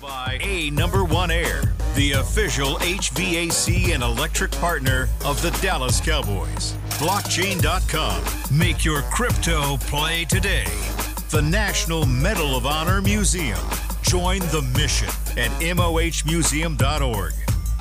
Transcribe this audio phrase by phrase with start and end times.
[0.00, 1.62] By A Number One Air,
[1.94, 6.74] the official HVAC and electric partner of the Dallas Cowboys.
[6.98, 8.56] Blockchain.com.
[8.56, 10.66] Make your crypto play today.
[11.30, 13.58] The National Medal of Honor Museum.
[14.02, 15.08] Join the mission
[15.38, 17.32] at MOHmuseum.org.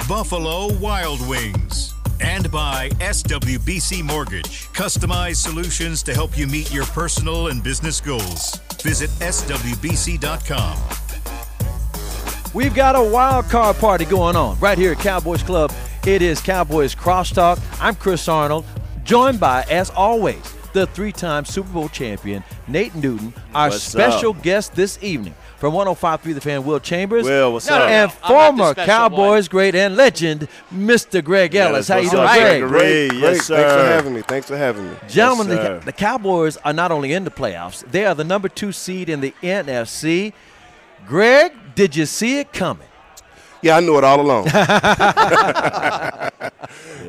[0.08, 1.94] Buffalo Wild Wings.
[2.20, 4.70] And by SWBC Mortgage.
[4.74, 8.60] Customized solutions to help you meet your personal and business goals.
[8.82, 11.03] Visit SWBC.com.
[12.54, 15.72] We've got a wild card party going on right here at Cowboys Club.
[16.06, 17.60] It is Cowboys Crosstalk.
[17.82, 18.66] I'm Chris Arnold,
[19.04, 24.44] joined by, as always, the three-time Super Bowl champion Nate Newton, our What's special up?
[24.44, 27.24] guest this evening from 105.3 The Fan, Will Chambers.
[27.26, 27.90] Will, what's No, no, up?
[27.90, 31.24] and I'm former special Cowboys great and legend, Mr.
[31.24, 31.88] Greg Ellis.
[31.88, 32.62] How you doing, up, Greg?
[32.68, 33.10] Greg?
[33.10, 33.56] Great, Yes, sir.
[33.56, 34.22] Thanks for having me.
[34.22, 34.96] Thanks for having me.
[35.08, 38.48] Gentlemen, Yes, the, the Cowboys are not only in the playoffs, they are the number
[38.50, 40.34] two seed in the NFC.
[41.08, 42.88] Greg, did you see it coming?
[43.62, 44.46] Yeah, I knew it all along.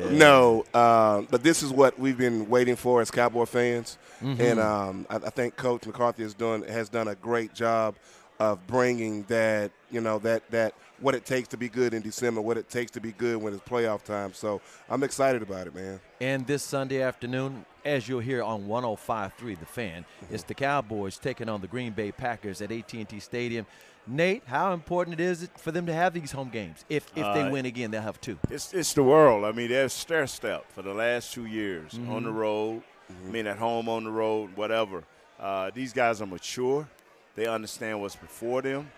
[0.11, 5.05] no, uh, but this is what we've been waiting for as Cowboy fans, and um,
[5.09, 7.95] I, I think Coach McCarthy has done has done a great job
[8.39, 12.41] of bringing that you know that that what it takes to be good in December,
[12.41, 14.33] what it takes to be good when it's playoff time.
[14.33, 15.99] So I'm excited about it, man.
[16.21, 21.49] And this Sunday afternoon, as you'll hear on 105.3 The Fan, it's the Cowboys taking
[21.49, 23.65] on the Green Bay Packers at AT&T Stadium.
[24.07, 26.85] Nate, how important it is for them to have these home games?
[26.89, 28.37] If if they Uh, win again, they'll have two.
[28.49, 29.45] It's it's the world.
[29.45, 32.83] I mean, they're stair step for the last two years on the road.
[33.09, 35.03] I mean, at home, on the road, whatever.
[35.39, 36.87] Uh, these guys are mature.
[37.35, 38.89] They understand what's before them.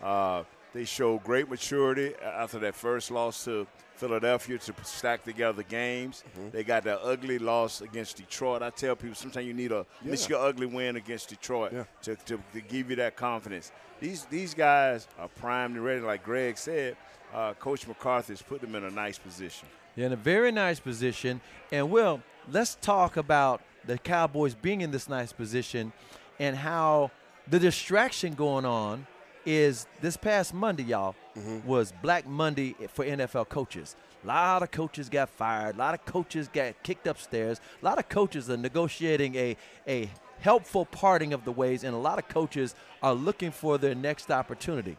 [0.00, 6.24] Uh, they show great maturity after that first loss to Philadelphia to stack together games.
[6.52, 8.62] They got that ugly loss against Detroit.
[8.62, 11.84] I tell people sometimes you need a miss your ugly win against Detroit Yeah.
[12.02, 13.72] to, to, to give you that confidence.
[14.00, 16.96] These these guys are primed and ready, like Greg said.
[17.34, 19.68] Uh, Coach McCarthy's put them in a nice position.
[19.94, 21.40] They're in a very nice position.
[21.70, 25.92] And, Will, let's talk about the Cowboys being in this nice position
[26.40, 27.10] and how
[27.46, 29.06] the distraction going on
[29.46, 31.66] is this past Monday, y'all, mm-hmm.
[31.66, 33.96] was Black Monday for NFL coaches.
[34.22, 35.76] A lot of coaches got fired.
[35.76, 37.60] A lot of coaches got kicked upstairs.
[37.80, 39.56] A lot of coaches are negotiating a,
[39.88, 43.94] a helpful parting of the ways, and a lot of coaches are looking for their
[43.94, 44.96] next opportunity.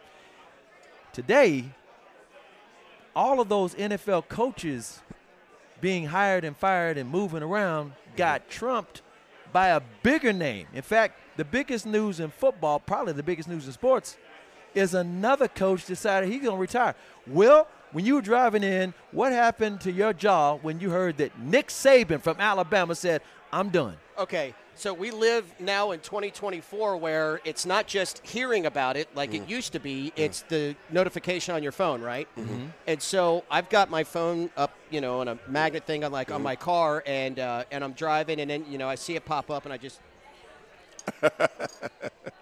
[1.14, 1.66] Today,
[3.16, 5.02] all of those NFL coaches
[5.82, 8.18] being hired and fired and moving around mm-hmm.
[8.18, 9.02] got trumped
[9.52, 10.68] by a bigger name.
[10.74, 14.18] In fact, the biggest news in football, probably the biggest news in sports,
[14.74, 16.96] is another coach decided he's going to retire.
[17.28, 21.38] Will, when you were driving in, what happened to your jaw when you heard that
[21.40, 23.22] Nick Saban from Alabama said,
[23.52, 23.98] I'm done?
[24.18, 29.34] Okay, so we live now in 2024 where it's not just hearing about it like
[29.34, 32.28] it used to be, it's the notification on your phone, right?
[32.38, 32.68] Mm-hmm.
[32.88, 36.32] And so I've got my phone up, you know, on a magnet thing on like
[36.32, 39.26] on my car, and uh, and I'm driving, and then you know I see it
[39.26, 40.00] pop up, and I just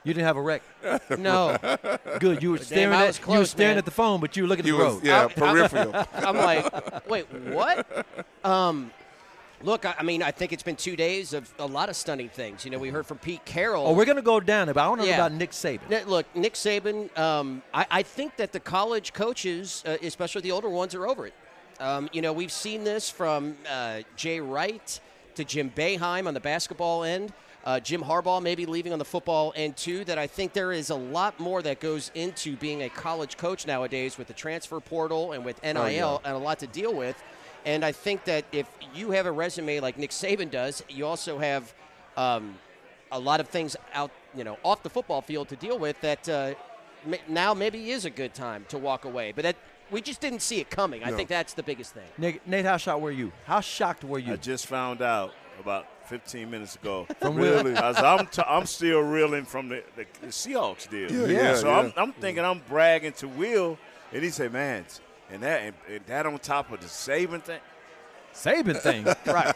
[0.06, 0.62] You didn't have a wreck.
[1.20, 1.58] no.
[2.20, 2.42] Good.
[2.42, 3.78] You were staring I at was you were staring man.
[3.80, 5.04] at the phone, but you were looking at He the was road.
[5.04, 5.94] yeah I- I- peripheral.
[6.14, 8.08] I'm like, wait, what?
[8.46, 8.92] Um,
[9.62, 12.64] look, I, mean, I think it's been two days of a lot of stunning things.
[12.64, 13.86] You know, we heard from Pete Carroll.
[13.88, 15.18] Oh, we're gonna go down it, but I want to know Yeah.
[15.26, 16.08] about Nick Saban.
[16.08, 20.70] Look, Nick Saban, um, I, I think that the college coaches, uh, especially the older
[20.70, 21.34] ones, are over it.
[21.82, 25.00] Um, you know, we've seen this from uh, Jay Wright
[25.36, 27.34] to Jim Boeheim on the basketball end.
[27.70, 30.04] Uh, Jim Harbaugh maybe leaving on the football end too.
[30.04, 33.68] That I think there is a lot more that goes into being a college coach
[33.68, 37.22] nowadays with the transfer portal and with NIL and a lot to deal with.
[37.68, 41.38] And I think that if you have a resume like Nick Saban does, you also
[41.38, 41.72] have
[42.18, 42.58] um,
[43.12, 46.02] a lot of things out, you know, off the football field to deal with.
[46.02, 46.56] That uh,
[47.06, 49.32] ma- now maybe is a good time to walk away.
[49.32, 49.58] But that
[49.92, 51.04] we just didn't see it coming.
[51.04, 52.08] I think that's the biggest thing.
[52.18, 53.32] Nate, Nate, how shocked were you?
[53.46, 54.34] How shocked were you?
[54.34, 57.06] I just found out about 15 minutes ago.
[57.20, 57.76] From Really?
[57.76, 61.12] As I'm, t- I'm still reeling from the, the, the Seahawks deal.
[61.12, 61.78] Yeah, yeah, So yeah.
[61.80, 63.78] I'm, I'm thinking I'm bragging to Will,
[64.12, 64.86] and he said, "Man,
[65.30, 67.60] and that and, and that on top of the saving thing."
[68.44, 69.06] Saban thing.
[69.26, 69.56] Right.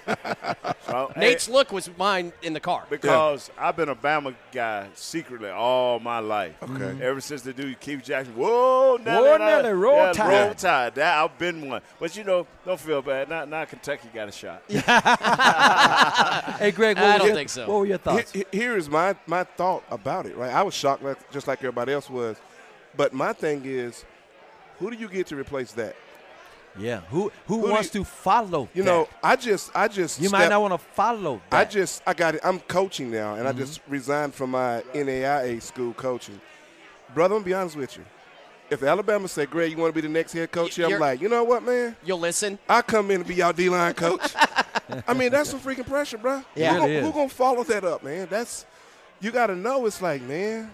[0.86, 2.86] So, hey, Nate's look was mine in the car.
[2.90, 6.56] because I've been a Bama guy secretly all my life.
[6.62, 6.72] Okay.
[6.74, 6.84] Mm-hmm.
[6.84, 7.02] Mm-hmm.
[7.02, 10.46] Ever since the dude Keith Jackson, whoa, Nelly, Whoa, and I- Nelly, roll yeah, tide.
[10.46, 10.96] roll tide.
[10.96, 13.30] That I've been one, but you know, don't feel bad.
[13.30, 14.62] Not, not Kentucky got a shot.
[16.60, 17.68] hey, Greg, what I don't your- think so.
[17.68, 18.32] What were your thoughts?
[18.32, 20.54] Here- here is my, my thought about it, right?
[20.54, 22.38] I was shocked, like, just like everybody else was.
[22.96, 24.06] But my thing is,
[24.80, 25.96] who do you get to replace that?
[26.78, 27.02] Yeah.
[27.10, 28.70] Who who, Who wants you- to follow?
[28.74, 28.90] You that?
[28.90, 31.42] know, I just, I just, you might not want to follow.
[31.50, 31.68] That.
[31.68, 32.42] I just, I got it.
[32.44, 33.60] I'm coaching now, and I mm-hmm.
[33.60, 36.40] just resigned from my NAIA school coaching.
[37.14, 38.06] Brother, I'm gonna be honest with you.
[38.70, 41.22] if Alabama say, "Greg, you want to be the next head coach?" here," I'm like,
[41.22, 41.96] you know what, man?
[42.04, 42.58] You'll listen.
[42.68, 44.34] I come in and be y'all D line coach.
[45.08, 46.44] I mean, that's some freaking pressure, bro.
[46.56, 46.72] Yeah.
[46.72, 47.06] who, It gonna, is.
[47.06, 48.28] who gonna follow that up, man?
[48.30, 48.66] That's
[49.22, 49.86] you got to know.
[49.86, 50.70] It's like, man,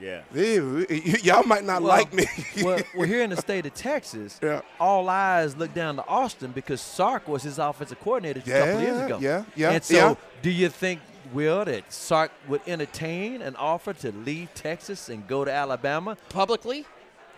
[0.00, 0.20] Yeah.
[0.34, 2.24] ew, y- y'all might not Well- like me.
[2.62, 4.60] well, well, here in the state of Texas, Yeah.
[4.78, 9.00] all eyes look down to Austin because Sark was his offensive coordinator a couple years
[9.06, 9.18] ago.
[9.20, 10.14] yeah, yeah, And so, yeah.
[10.42, 11.00] do you think,
[11.32, 16.16] Will, that Sark would entertain an offer to leave Texas and go to Alabama?
[16.30, 16.86] Publicly,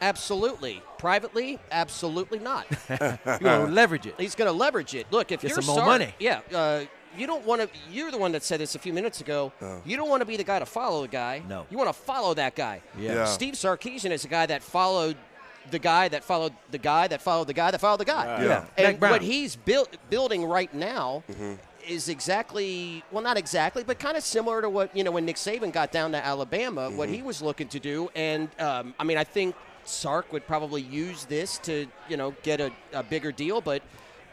[0.00, 0.82] absolutely.
[0.98, 2.66] Privately, absolutely not.
[2.90, 4.14] You know, leverage it.
[4.18, 5.06] He's going to leverage it.
[5.10, 6.14] Look, if Get you're some more Sark- money.
[6.18, 6.82] yeah, uh,
[7.16, 7.68] you don't want to.
[7.90, 9.52] You're the one that said this a few minutes ago.
[9.84, 11.42] You don't want to be the guy to follow the guy.
[11.48, 11.66] No.
[11.70, 12.82] you want to follow that guy.
[12.98, 13.14] Yeah.
[13.14, 13.24] Yeah.
[13.24, 15.16] Steve Sarkisian is a guy that followed
[15.70, 18.26] the guy that followed the guy that followed the guy that followed the guy.
[18.26, 18.42] Right.
[18.42, 18.64] Yeah.
[18.78, 18.86] Yeah.
[18.88, 21.54] And what he's built, building right now Mm-hmm.
[21.86, 25.36] is exactly well, not exactly, but kind of similar to what you know when Nick
[25.36, 27.14] Saban got down to Alabama, what Mm-hmm.
[27.16, 28.08] he was looking to do.
[28.14, 29.54] And um, I mean, I think
[29.84, 33.82] Sark would probably use this to you know get a, a bigger deal, but.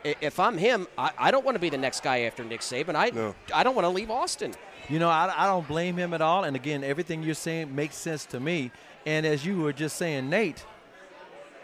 [0.09, 2.61] I- If I'm him, I, I don't want to be the next guy after Nick
[2.61, 2.95] Saban.
[2.95, 3.35] I No.
[3.53, 4.53] I don't want to leave Austin.
[4.89, 6.43] You know, I, I don't blame him at all.
[6.45, 8.71] And again, everything you're saying makes sense to me.
[9.05, 10.65] And as you were just saying, Nate,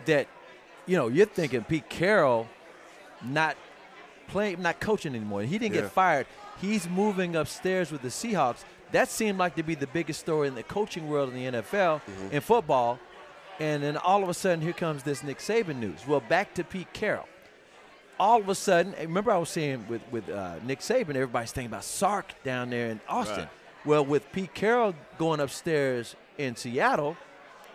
[0.05, 0.27] that
[0.85, 2.47] you know you're thinking Pete Carroll
[3.23, 3.55] not
[4.27, 5.43] playing, not coaching anymore.
[5.43, 5.81] He didn't Yeah.
[5.81, 6.27] get fired.
[6.59, 8.63] He's moving upstairs with the Seahawks.
[8.91, 12.01] That seemed like to be the biggest story in the coaching world in the NFL
[12.01, 12.35] mm-hmm.
[12.35, 12.99] in football.
[13.59, 16.07] And then all of a sudden, here comes this Nick Saban news.
[16.07, 17.27] Well, back to Pete Carroll
[18.19, 21.71] all of a sudden, remember I was saying with with uh, Nick Saban, everybody's thinking
[21.71, 23.39] about Sark down there in Austin.
[23.39, 23.49] Right.
[23.85, 27.17] Well, with Pete Carroll going upstairs in Seattle,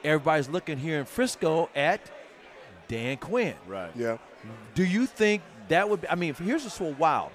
[0.02, 2.00] everybody's looking here in Frisco at
[2.88, 3.54] Dan Quinn.
[3.66, 3.90] Right.
[3.94, 4.16] yeah,
[4.74, 6.00] Do you think that would?
[6.02, 7.30] Be, I mean, here's what's so wild.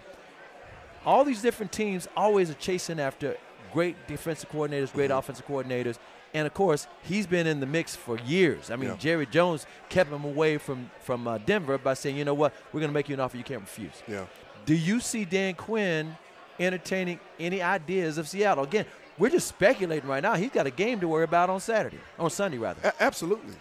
[1.05, 3.35] All these different teams always are chasing after
[3.73, 5.97] great defensive coordinators, great offensive coordinators,
[6.33, 8.71] and of course, he's been in the mix for years.
[8.71, 8.95] I mean, Yeah.
[8.97, 12.53] Jerry Jones kept him away from from uh, Denver by saying, "You know what?
[12.71, 14.25] We're going to make you an offer you can't refuse." yeah.
[14.65, 16.15] Do you see Dan Quinn
[16.59, 18.63] entertaining any ideas of Seattle?
[18.63, 18.85] Again,
[19.17, 20.35] we're just speculating right now.
[20.35, 22.79] He's got a game to worry about on Saturday, on Sunday rather.
[22.87, 23.53] A- absolutely.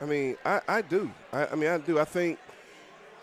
[0.00, 1.10] I mean, I, I do.
[1.32, 1.98] I, I mean, I do.
[1.98, 2.38] I think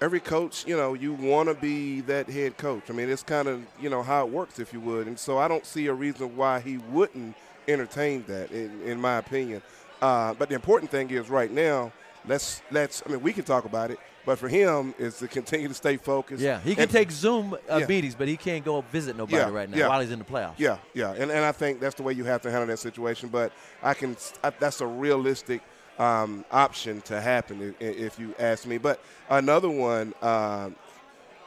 [0.01, 2.83] every coach, you know, you want to be that head coach.
[2.89, 5.07] I mean, it's kind of, you know, how it works, if you would.
[5.07, 7.35] And so I don't see a reason why he wouldn't
[7.67, 9.61] entertain that, in, in my opinion.
[10.01, 11.91] Uh, but the important thing is right now,
[12.27, 15.67] let's, let's, I mean, we can talk about it, but for him is to continue
[15.67, 16.41] to stay focused.
[16.41, 17.87] Yeah, he can And- take Zoom uh, Yeah.
[17.87, 19.87] meetings, but he can't go visit nobody Yeah, right now yeah.
[19.87, 20.55] while he's in the playoffs.
[20.57, 23.29] Yeah, yeah, and, and I think that's the way you have to handle that situation.
[23.29, 25.61] But I can, I, that's a realistic
[25.97, 28.77] um, option to happen if, if you ask me.
[28.77, 30.75] But another one, um,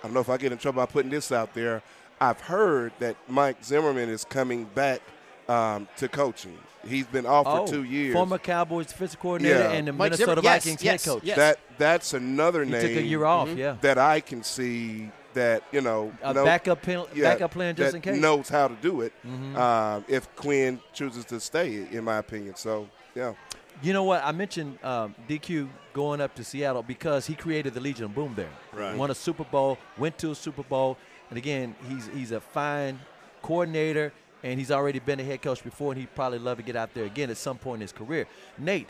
[0.03, 1.83] I don't know if I get in trouble by putting this out there.
[2.21, 5.01] I've heard that Mike Zimmerman is coming back
[5.51, 6.59] um, to coaching.
[6.87, 8.15] He's been off Oh, for two years.
[8.15, 9.71] former Cowboys defensive coordinator Yeah.
[9.73, 11.23] and the Mike Minnesota Zimmer- Vikings yes, head coach.
[11.25, 11.37] yes.
[11.37, 13.49] That that's another He name took a year off.
[13.51, 17.75] Yeah, that I can see that you know a no- backup pen, yeah, backup plan
[17.77, 18.13] just that in case.
[18.15, 18.23] Mm-hmm.
[18.23, 19.13] knows how to do it.
[19.57, 22.55] Um, if Quinn chooses to stay, in my opinion.
[22.57, 23.35] So yeah,
[23.83, 24.23] You know what?
[24.25, 28.33] I mentioned um, DQ going up to Seattle because he created the Legion of Boom
[28.37, 28.49] there.
[28.73, 28.97] Right.
[28.97, 30.97] Won a Super Bowl, went to a Super Bowl,
[31.29, 33.01] and again, he's he's a fine
[33.43, 34.13] coordinator,
[34.43, 36.95] and he's already been a head coach before, and he'd probably love to get out
[36.95, 38.27] there again at some point in his career.
[38.59, 38.89] Nate,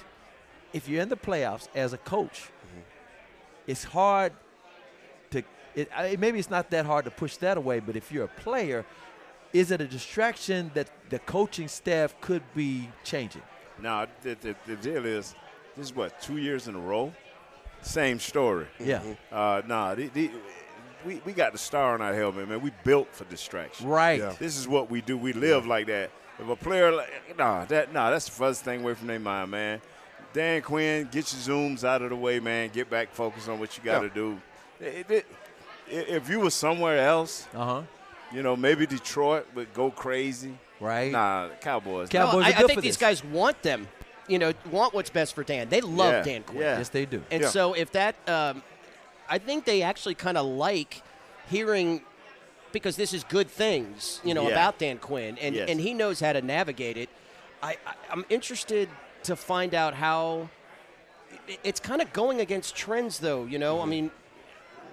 [0.73, 2.51] if you're in the playoffs as a coach,
[3.67, 4.33] it's hard
[5.31, 5.43] to.
[5.75, 8.29] It, I, maybe it's not that hard to push that away, but if you're a
[8.29, 8.85] player,
[9.53, 13.43] is it a distraction that the coaching staff could be changing?
[13.81, 15.35] No, the, the, the deal is,
[15.77, 17.13] this is what, two years in a row?
[17.83, 18.67] Same story.
[18.79, 19.03] Yeah.
[19.33, 20.31] Uh, nah, the, the,
[21.05, 22.61] we, we got the star on our helmet, man.
[22.61, 23.87] We built for distraction.
[23.89, 24.19] Right.
[24.21, 24.35] Yeah.
[24.39, 25.17] This is what we do.
[25.17, 26.11] We live like that.
[26.39, 29.51] If a player, like, nah, that, nah, that's the first thing away from their mind,
[29.51, 29.81] man.
[30.33, 32.71] Dan Quinn, get your zooms out of the way, man.
[32.73, 34.13] Get back, focus on what you got to Yeah.
[34.15, 34.41] do.
[34.81, 35.27] It- it-
[36.09, 37.83] if you were somewhere else, Uh huh.
[38.33, 40.57] you know, maybe Detroit would go crazy.
[40.79, 41.11] Right.
[41.11, 42.09] Nah, Cowboys.
[42.09, 42.97] Cowboys No, are I, I think for these this.
[42.97, 43.89] guys want them.
[44.29, 45.69] You know, want what's best for Dan.
[45.69, 46.61] They love Yeah, Dan Quinn.
[46.63, 46.79] yeah.
[46.79, 47.23] Yes, they do.
[47.33, 47.49] And Yeah.
[47.49, 48.63] so if that, um,
[49.31, 51.03] I think they actually kind of like
[51.49, 52.03] hearing
[52.73, 54.51] because this is good things, you know, Yeah.
[54.55, 55.69] about Dan Quinn, and Yes.
[55.71, 57.09] and he knows how to navigate it.
[57.63, 58.89] I, I I'm interested
[59.25, 60.49] to find out how.
[61.65, 63.45] It's kind of going against trends, though.
[63.45, 64.11] You know, I mean,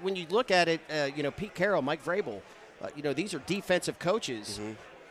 [0.02, 2.42] when you look at it, uh, you know, Pete Carroll, Mike Vrabel,
[2.82, 4.60] uh, you know, these are defensive coaches.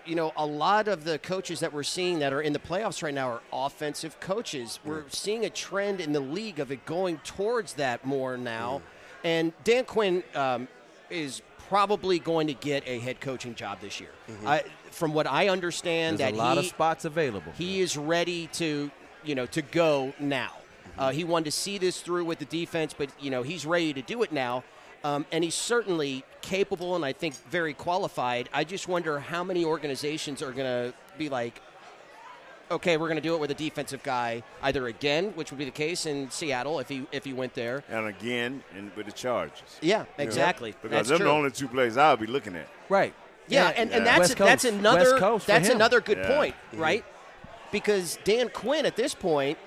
[0.04, 3.02] You know, a lot of the coaches that we're seeing that are in the playoffs
[3.02, 4.78] right now are offensive coaches.
[4.85, 8.83] We're seeing a trend in the league of it going towards that more now.
[9.25, 10.68] And Dan Quinn um,
[11.11, 14.11] is probably going to get a head coaching job this year.
[14.46, 17.52] I, from what I understand, There's that a lot he, of spots available.
[17.58, 18.90] he is ready to,
[19.25, 20.52] you know, to go now.
[20.99, 23.92] Uh, he wanted to see this through with the defense, but you know he's ready
[23.92, 24.64] to do it now.
[25.04, 28.49] Um, and he's certainly capable and I think very qualified.
[28.52, 31.61] I just wonder how many organizations are going to be like,
[32.70, 35.64] okay, we're going to do it with a defensive guy either again, which would be
[35.64, 39.12] the case in Seattle if he if he went there, and again in, with the
[39.12, 39.78] Chargers.
[39.80, 40.75] Yeah, exactly.
[40.82, 41.26] Because That's them true.
[41.26, 42.68] the only two plays I'll be looking at.
[42.88, 43.14] Right.
[43.49, 45.76] Yeah, and, and that's West that's another West Coast that's him.
[45.76, 46.37] another good Yeah.
[46.37, 46.80] point, mm-hmm.
[46.80, 47.04] right?
[47.70, 49.58] Because Dan Quinn at this point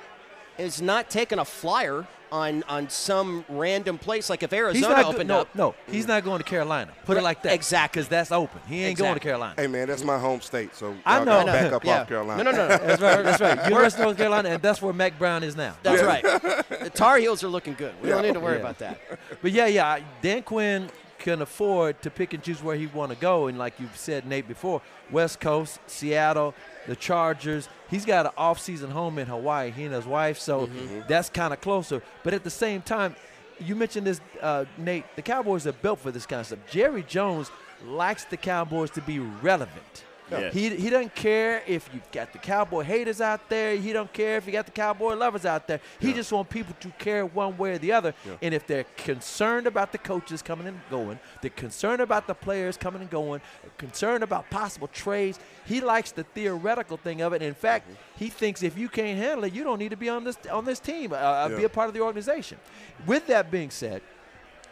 [0.58, 5.10] is not taking a flyer on on some random place like if He's Arizona go-
[5.10, 5.56] opened no, up.
[5.56, 6.92] no, he's not going to Carolina.
[7.06, 7.54] Put it like that.
[7.54, 8.00] exactly.
[8.00, 8.60] Because that's open.
[8.68, 9.56] He ain't going to Carolina.
[9.58, 11.46] Hey man, that's my home state, so I y'all know.
[11.46, 12.02] gotta back up yeah.
[12.02, 12.44] off Carolina.
[12.44, 12.68] No, no, no.
[12.78, 13.24] That's right.
[13.24, 13.64] That's right.
[13.70, 15.76] University of North Carolina, and that's where Mack Brown is now.
[15.84, 16.24] That's right.
[16.24, 17.94] The Tar Heels are looking good.
[18.02, 18.62] We don't need to worry Yeah.
[18.62, 19.00] about that.
[19.42, 20.90] But yeah, yeah, Dan Quinn
[21.20, 24.26] can afford to pick and choose where he want to go, and like you've said,
[24.26, 26.54] Nate, before, West Coast, Seattle,
[26.88, 27.70] the Chargers.
[27.90, 29.72] He's got an off-season home in Hawaii.
[29.72, 31.02] He and his wife, so Mm-hmm.
[31.08, 32.02] that's kind of closer.
[32.24, 33.16] But at the same time,
[33.60, 35.04] you mentioned this, uh, Nate.
[35.16, 36.60] The Cowboys are built for this kind of stuff.
[36.72, 37.52] Jerry Jones
[37.86, 40.06] likes the Cowboys to be relevant.
[40.32, 40.52] Yeah.
[40.52, 43.76] He, he doesn't care if you got the cowboy haters out there.
[43.76, 45.80] He don't care if you got the cowboy lovers out there.
[46.00, 48.14] He just wants people to care one way or the other.
[48.42, 52.78] And if they're concerned about the coaches coming and going, they're concerned about the players
[52.78, 53.42] coming and going,
[53.78, 57.42] concerned about possible trades, he likes the theoretical thing of it.
[57.42, 60.24] In fact, he thinks if you can't handle it, you don't need to be on
[60.24, 62.58] this on this team, uh, uh, be a part of the organization.
[63.06, 64.02] With that being said,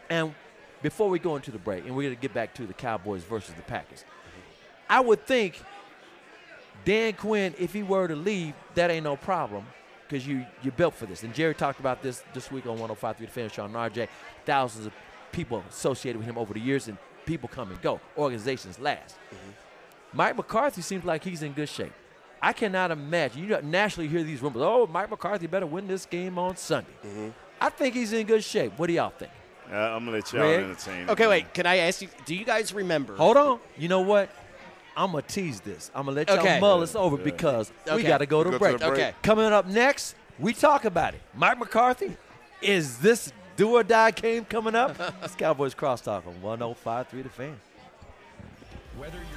[0.09, 0.33] and
[0.81, 3.23] before we go into the break, and we're going to get back to the Cowboys
[3.23, 4.05] versus the Packers,
[4.89, 5.61] I would think
[6.85, 9.65] Dan Quinn, if he were to leave, that ain't no problem
[10.07, 11.23] because you you built for this.
[11.23, 14.07] And Jerry talked about this this week on 105.3 The Fan, Shan RJ.
[14.45, 14.93] Thousands of
[15.31, 17.99] people associated with him over the years, and people come and go.
[18.17, 19.15] Organizations last.
[20.13, 21.91] Mike McCarthy seems like he's in good shape.
[22.41, 23.43] I cannot imagine.
[23.43, 24.61] You know, nationally hear these rumors.
[24.63, 26.89] Oh, Mike McCarthy better win this game on Sunday.
[27.59, 28.73] I think he's in good shape.
[28.77, 29.31] What do y'all think?
[29.69, 30.63] Uh, I'm gonna let y'all Greg?
[30.63, 31.01] entertain.
[31.01, 31.09] it.
[31.09, 31.53] Okay, wait.
[31.53, 32.07] Can I ask you?
[32.25, 33.15] Do you guys remember?
[33.17, 33.59] Hold on.
[33.77, 34.29] You know what?
[34.97, 35.91] I'm gonna tease this.
[35.93, 36.59] I'm gonna let y'all Okay.
[36.59, 38.79] mull this over because we got to go to Go to break.
[38.79, 38.99] the break.
[38.99, 39.13] Okay.
[39.21, 41.21] Coming up next, we talk about it.
[41.35, 42.17] Mike McCarthy,
[42.63, 44.95] is this do or die game coming up?
[45.23, 47.59] it's Cowboys Crosstalk on 105.3 The Fan.
[48.97, 49.36] Whether you're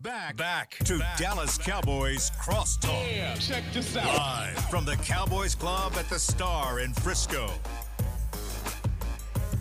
[0.00, 3.16] Back, back to Dallas Cowboys Crosstalk.
[3.16, 4.06] Yeah, check this out.
[4.06, 7.50] Live from the Cowboys Club at the Star in Frisco.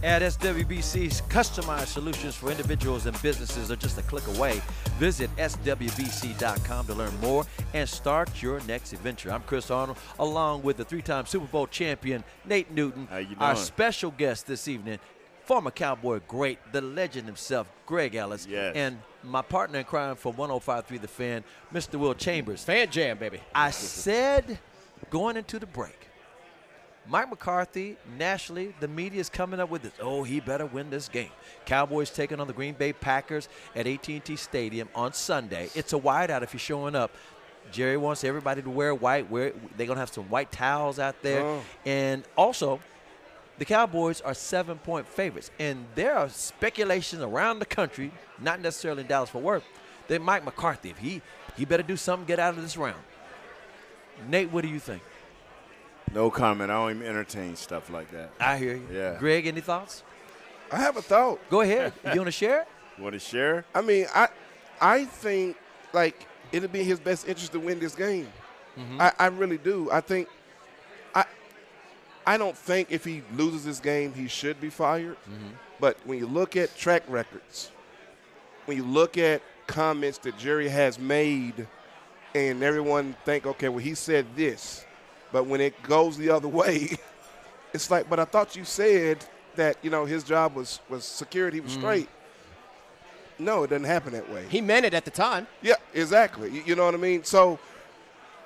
[0.03, 4.62] At SWBC's customized solutions for individuals and businesses are just a click away.
[5.00, 9.32] Visit SWBC.com to learn more and start your next adventure.
[9.32, 13.08] I'm Chris Arnold, along with the three time Super Bowl champion, Nate Newton.
[13.08, 15.00] How you Our special guest this evening,
[15.47, 18.45] former Cowboy great, the legend himself, Greg Ellis.
[18.45, 18.75] Yes.
[18.75, 21.95] And my partner in crime for 1053 The Fan, Mr.
[21.95, 22.63] Will Chambers.
[22.63, 23.39] Fan jam, baby.
[23.55, 24.59] I said
[25.09, 26.09] going into the break,
[27.07, 29.93] Mike McCarthy, nationally, the media is coming up with this.
[30.01, 31.31] Oh, he better win this game.
[31.65, 35.69] Cowboys taking on the Green Bay Packers at AT&T Stadium on Sunday.
[35.73, 37.11] It's a whiteout if you're showing up.
[37.71, 39.29] Jerry wants everybody to wear white.
[39.31, 41.43] Wear, they're going to have some white towels out there.
[41.43, 41.63] Oh.
[41.85, 42.81] And also,
[43.57, 45.51] the Cowboys are seven point favorites.
[45.59, 49.63] And there are speculations around the country, not necessarily in Dallas for work,
[50.07, 51.21] that Mike McCarthy, if he
[51.55, 53.01] he better do something, get out of this round.
[54.29, 55.01] Nate, what do you think?
[56.13, 56.71] No comment.
[56.71, 58.31] I don't even entertain stuff like that.
[58.39, 58.87] I hear you.
[58.91, 59.17] Yeah.
[59.19, 60.03] Greg, any thoughts?
[60.71, 61.39] I have a thought.
[61.49, 61.93] Go ahead.
[62.03, 62.65] you want to share?
[62.99, 63.63] Want to share?
[63.75, 64.27] I mean, I
[64.82, 65.55] I think
[65.93, 68.27] like it'll be in his best interest to win this game.
[68.75, 68.99] Mm-hmm.
[68.99, 69.91] I, I really do.
[69.91, 70.37] I think I
[72.27, 75.15] I don't think if he loses this game he should be fired.
[75.15, 75.55] Mm-hmm.
[75.79, 77.71] But when you look at track records,
[78.65, 81.65] when you look at comments that Jerry has made,
[82.35, 84.85] and everyone think, okay, well he said this,
[85.31, 86.97] but when it goes the other way,
[87.73, 91.53] it's like, but I thought you said that you know his job was was secured,
[91.53, 91.81] he was mm-hmm.
[91.81, 92.09] straight.
[93.39, 94.45] No, it doesn't happen that way.
[94.49, 95.47] He meant it at the time.
[95.61, 96.49] Yeah, exactly.
[96.49, 97.23] You, you know what I mean?
[97.23, 97.59] So,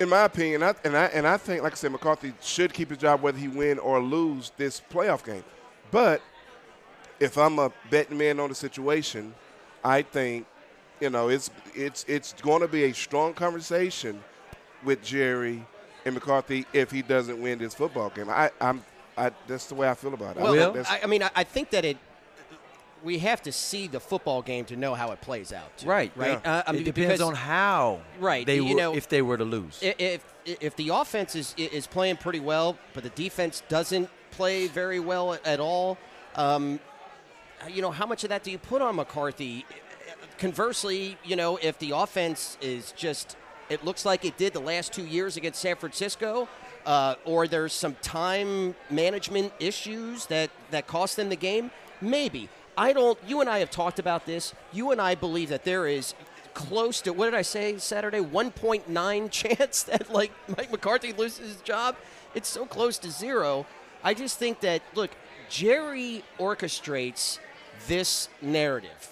[0.01, 2.89] in my opinion, I, and I and I think, like I said, McCarthy should keep
[2.89, 5.43] his job whether he win or lose this playoff game.
[5.91, 6.21] But
[7.19, 9.35] if I'm a betting man on the situation,
[9.83, 10.47] I think,
[10.99, 14.23] you know, it's it's it's going to be a strong conversation
[14.83, 15.65] with Jerry
[16.03, 18.29] and McCarthy if he doesn't win this football game.
[18.29, 18.83] I, I'm
[19.15, 20.39] I, that's the way I feel about it.
[20.39, 21.97] I Well, I, I mean, I, I think that it.
[23.03, 25.75] We have to see the football game to know how it plays out.
[25.77, 26.11] too, Right.
[26.15, 26.39] Right.
[26.43, 26.57] Yeah.
[26.57, 29.21] Uh, I mean, it depends because on how Right, they you were, know- if they
[29.21, 29.79] were to lose.
[29.81, 34.99] if if the offense is is playing pretty well, but the defense doesn't play very
[34.99, 35.97] well at all,
[36.35, 36.79] um,
[37.69, 39.65] you know, how much of that do you put on McCarthy?
[40.37, 43.35] Conversely, you know, if the offense is just
[43.69, 46.47] it looks like it did the last two years against San Francisco,
[46.85, 51.69] uh, or there's some time management issues that that cost them the game,
[52.01, 52.49] maybe.
[52.77, 53.17] I don't.
[53.27, 54.53] You and I have talked about this.
[54.71, 56.13] You and I believe that there is
[56.53, 58.19] close to what did I say Saturday?
[58.19, 61.95] 1.9 chance that like Mike McCarthy loses his job.
[62.33, 63.65] It's so close to zero.
[64.03, 65.11] I just think that look,
[65.49, 67.39] Jerry orchestrates
[67.87, 69.09] this narrative.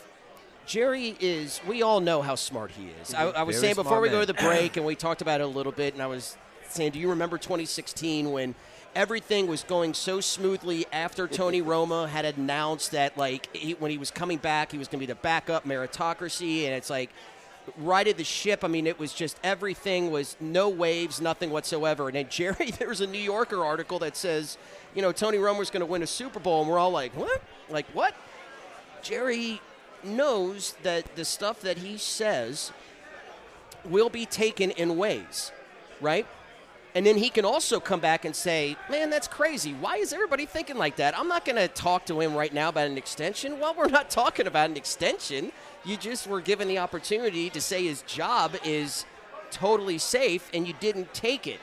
[0.65, 3.13] Jerry is, we all know how smart he is.
[3.13, 3.35] I, mhm.
[3.35, 5.43] I was Very saying before we go to the break, and we talked about it
[5.43, 6.37] a little bit, and I was
[6.69, 8.53] saying, do you remember 2016 when
[8.95, 13.97] everything was going so smoothly after Tony Romo had announced that, like, he, when he
[13.97, 17.09] was coming back, he was going to be the backup meritocracy, and it's like,
[17.77, 18.63] righted the ship.
[18.63, 22.07] I mean, it was just everything was no waves, nothing whatsoever.
[22.07, 24.57] And then Jerry, there was a New Yorker article that says,
[24.95, 27.41] you know, Tony Romo's going to win a Super Bowl, and we're all like, what?
[27.69, 28.15] Like what?
[29.01, 29.61] Jerry
[30.03, 32.71] knows that the stuff that he says
[33.85, 35.51] will be taken in ways,
[36.01, 36.25] right?
[36.99, 39.71] And then he can also come back and say, man, that's crazy.
[39.73, 41.17] Why is everybody thinking like that?
[41.17, 43.57] I'm not going to talk to him right now about an extension.
[43.57, 45.53] Well, we're not talking about an extension.
[45.85, 49.05] You just were given the opportunity to say his job is
[49.49, 51.61] totally safe and you didn't take it.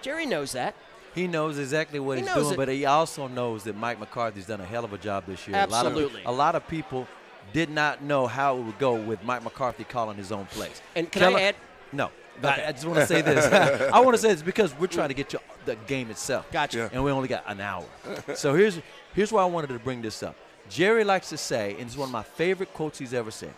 [0.00, 0.74] Jerry knows that.
[1.14, 2.56] He knows exactly what He he's doing, it.
[2.56, 5.58] but he also knows that Mike McCarthy's done a hell of a job this year.
[5.58, 6.22] Absolutely.
[6.24, 7.06] A lot of, a lot of people
[7.52, 10.80] did not know how it would go with Mike McCarthy calling his own plays.
[10.96, 11.56] And can I add-
[11.92, 12.10] No.
[12.42, 13.44] I, I just want to say this.
[13.92, 16.50] I want to say this because we're trying to get you the game itself.
[16.50, 16.78] Gotcha.
[16.78, 16.88] Yeah.
[16.92, 17.84] And we only got an hour.
[18.34, 18.80] so here's
[19.14, 20.36] here's why I wanted to bring this up.
[20.70, 23.54] Jerry likes to say, and it's one of my favorite quotes he's ever said.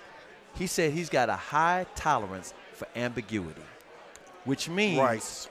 [0.54, 3.62] He said he's got a high tolerance for ambiguity.
[4.44, 5.48] which means Right.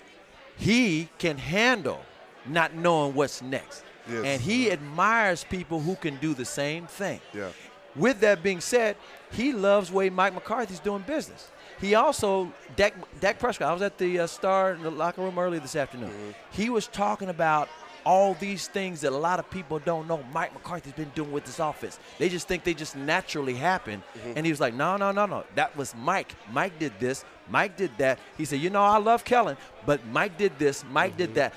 [0.57, 2.01] he can handle
[2.45, 3.83] not knowing what's next.
[4.09, 4.25] Yes.
[4.25, 7.19] And he admires people who can do the same thing.
[7.33, 7.49] Yeah.
[7.95, 8.95] With that being said,
[9.31, 11.49] he loves the way Mike McCarthy's doing business.
[11.81, 13.69] He also Dak, Dak Prescott.
[13.69, 16.09] I was at the uh, Star in the locker room early this afternoon.
[16.09, 16.31] Mm-hmm.
[16.51, 17.69] He was talking about
[18.05, 20.23] all these things that a lot of people don't know.
[20.33, 21.99] Mike McCarthy's been doing with this offense.
[22.17, 24.01] They just think they just naturally happen.
[24.17, 24.33] Mm-hmm.
[24.37, 25.43] And he was like, "No, no, no, no.
[25.55, 26.33] That was Mike.
[26.51, 27.23] Mike did this.
[27.49, 30.83] Mike did that." He said, "You know, I love Kellen, but Mike did this.
[30.91, 31.17] Mike Mm-hmm.
[31.17, 31.53] did that."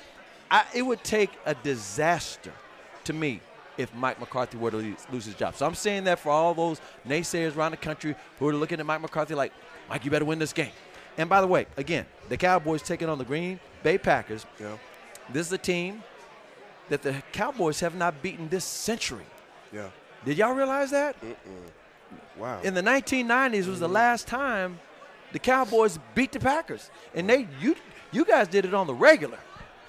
[0.51, 2.53] I, it would take a disaster
[3.05, 3.41] to me
[3.79, 5.57] if Mike McCarthy were to lose, lose his job.
[5.57, 8.85] So I'm saying that for all those naysayers around the country who are looking at
[8.85, 9.51] Mike McCarthy like,
[9.89, 10.71] Mike, you better win this game.
[11.19, 14.47] And by the way, again, the Cowboys taking on the Green Bay Packers.
[14.59, 14.77] Yeah.
[15.31, 16.03] This is a team
[16.89, 19.25] that the Cowboys have not beaten this century.
[19.73, 19.89] Yeah.
[20.25, 21.17] Did y'all realize that?
[22.39, 22.61] Wow.
[22.63, 23.95] In the 1990s was the mm-hmm.
[23.95, 24.79] last time
[25.33, 27.75] the Cowboys beat the Packers, and they you
[28.11, 29.39] you guys did it on the regular.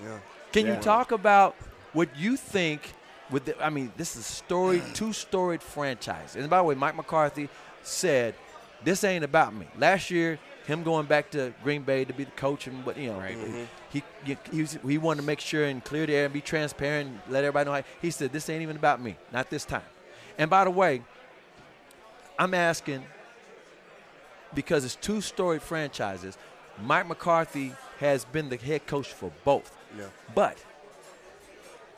[0.01, 0.19] yeah.
[0.51, 0.75] Can Yeah.
[0.75, 1.55] you talk about
[1.93, 2.93] what you think?
[3.31, 6.35] With the, I mean, this is a storied, two-storied franchise.
[6.35, 7.49] And by the way, Mike McCarthy
[7.81, 8.35] said,
[8.83, 12.31] "This ain't about me." Last year, him going back to Green Bay to be the
[12.31, 13.63] coach and what you know, mm-hmm.
[13.89, 16.41] he he, he, was, he wanted to make sure and clear the air and be
[16.41, 17.75] transparent, and let everybody know.
[17.75, 19.81] How, he said, "This ain't even about me, not this time."
[20.37, 21.03] And by the way,
[22.39, 23.03] I'm asking
[24.53, 26.37] because it's two storied franchises.
[26.81, 29.75] Mike McCarthy has been the head coach for both.
[29.97, 30.05] Yeah.
[30.33, 30.57] But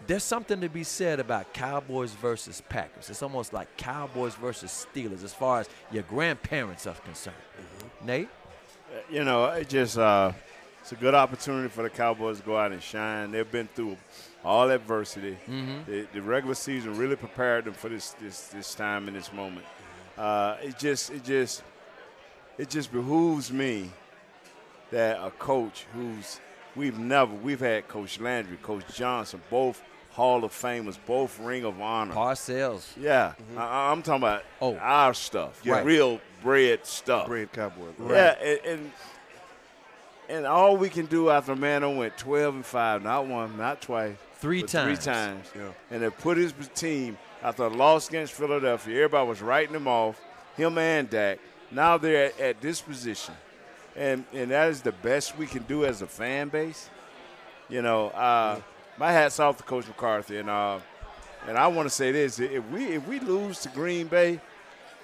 [0.07, 3.09] there's something to be said about Cowboys versus Packers.
[3.09, 7.35] It's almost like Cowboys versus Steelers as far as your grandparents are concerned.
[8.03, 8.29] Nate?
[9.09, 10.31] you know, it just uh,
[10.81, 13.31] it's a good opportunity for the Cowboys to go out and shine.
[13.31, 13.97] They've been through
[14.43, 15.37] all adversity.
[15.87, 19.65] The, the regular season really prepared them for this this this time and this moment.
[20.17, 21.63] Uh, it just it just
[22.57, 23.91] it just behooves me
[24.91, 26.39] that a coach who's
[26.75, 31.79] we've never we've had Coach Landry, Coach Johnson, both Hall of Famers, both Ring of
[31.81, 32.13] Honor.
[32.13, 32.87] Parcells.
[32.99, 33.57] Yeah, mm-hmm.
[33.59, 34.75] I, I'm talking about Oh.
[34.77, 35.83] our stuff, Yeah.
[35.83, 37.27] real bread stuff.
[37.27, 37.93] Bread Cowboys.
[38.07, 38.91] Yeah, and, and
[40.27, 44.15] and all we can do after Mano went 12 and five, not one, not twice,
[44.37, 44.97] Three but times.
[44.99, 45.69] three times, Yeah.
[45.91, 48.95] and they put his team after a loss against Philadelphia.
[49.03, 50.19] Everybody was writing them off,
[50.57, 51.37] him and Dak.
[51.71, 53.35] Now they're at, at this position,
[53.95, 56.89] and and that is the best we can do as a fan base.
[57.69, 58.59] You know, uh,
[58.97, 60.79] my hat's off to Coach McCarthy, and uh,
[61.47, 64.39] and I want to say this: if we if we lose to Green Bay.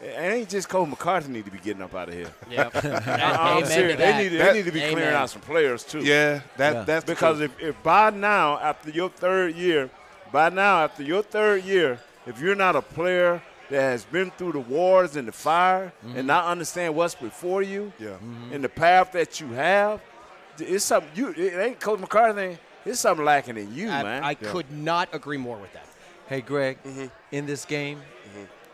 [0.04, 2.32] It ain't just Coach McCarthy need to be getting up out of here.
[2.50, 2.72] Yep.
[2.84, 3.98] I'm Amen serious.
[4.00, 6.00] They need, to, That- they need to be clearing out some players too.
[6.00, 6.84] Yeah, that Yeah.
[6.86, 9.92] that's Because if, if by now, after your third year,
[10.32, 14.52] by now after your third year, if you're not a player that has been through
[14.52, 16.28] the wars and the fire and mm-hmm.
[16.28, 18.54] not understand what's before you yeah, mm-hmm.
[18.54, 20.02] and the path that you have,
[20.60, 21.30] it's something you.
[21.30, 22.58] It ain't Coach McCarthy.
[22.86, 24.24] It's something lacking in you, I, man.
[24.24, 25.86] I could not agree more with that.
[26.28, 27.06] Hey, Greg, mm-hmm.
[27.32, 28.02] in this game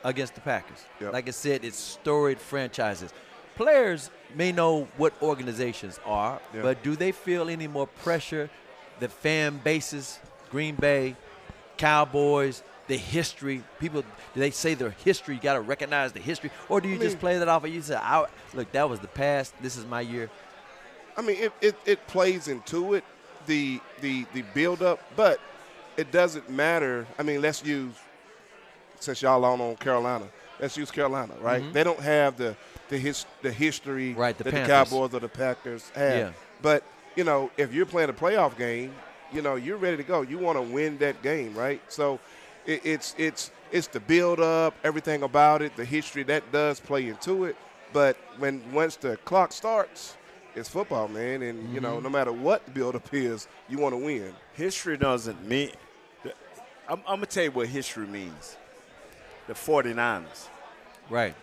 [0.03, 1.13] against the Packers, Yep.
[1.13, 3.13] like I said, it's storied franchises.
[3.55, 6.61] Players may know what organizations are, Yeah.
[6.61, 8.49] but do they feel any more pressure?
[8.99, 11.15] The fan bases, Green Bay,
[11.77, 13.63] Cowboys, the history.
[13.79, 15.35] People, do they say their history?
[15.35, 17.63] You got to recognize the history, or do you just play that off?
[17.63, 19.53] And you say, I, "Look, that was the past.
[19.61, 20.29] This is my year."
[21.15, 23.03] I mean, it, it, it plays into it,
[23.47, 25.39] the the the build up, but
[25.97, 27.07] it doesn't matter.
[27.17, 27.93] I mean, let's use
[28.99, 30.25] since y'all on on Carolina,
[30.59, 31.71] let's use Carolina, right?
[31.73, 32.55] They don't have the
[32.89, 34.19] the his, the history Mm-hmm.
[34.19, 34.89] Right, the that Panthers.
[34.89, 36.17] the Cowboys or the Packers have.
[36.17, 36.31] Yeah.
[36.61, 36.83] But
[37.15, 38.93] you know, if you're playing a playoff game,
[39.33, 40.21] you know you're ready to go.
[40.21, 41.81] You want to win that game, right?
[41.91, 42.19] So
[42.67, 47.07] it, it's it's it's the build up, everything about it, the history that does play
[47.09, 47.55] into it.
[47.93, 50.15] But when once the clock starts,
[50.55, 51.83] it's football, man, and you Mm-hmm.
[51.83, 54.33] know no matter what the build up is, you want to win.
[54.53, 55.71] history doesn't mean.
[56.89, 58.55] I'm, I'm gonna tell you what history means.
[59.47, 60.47] The 49ers.
[61.09, 61.35] Right,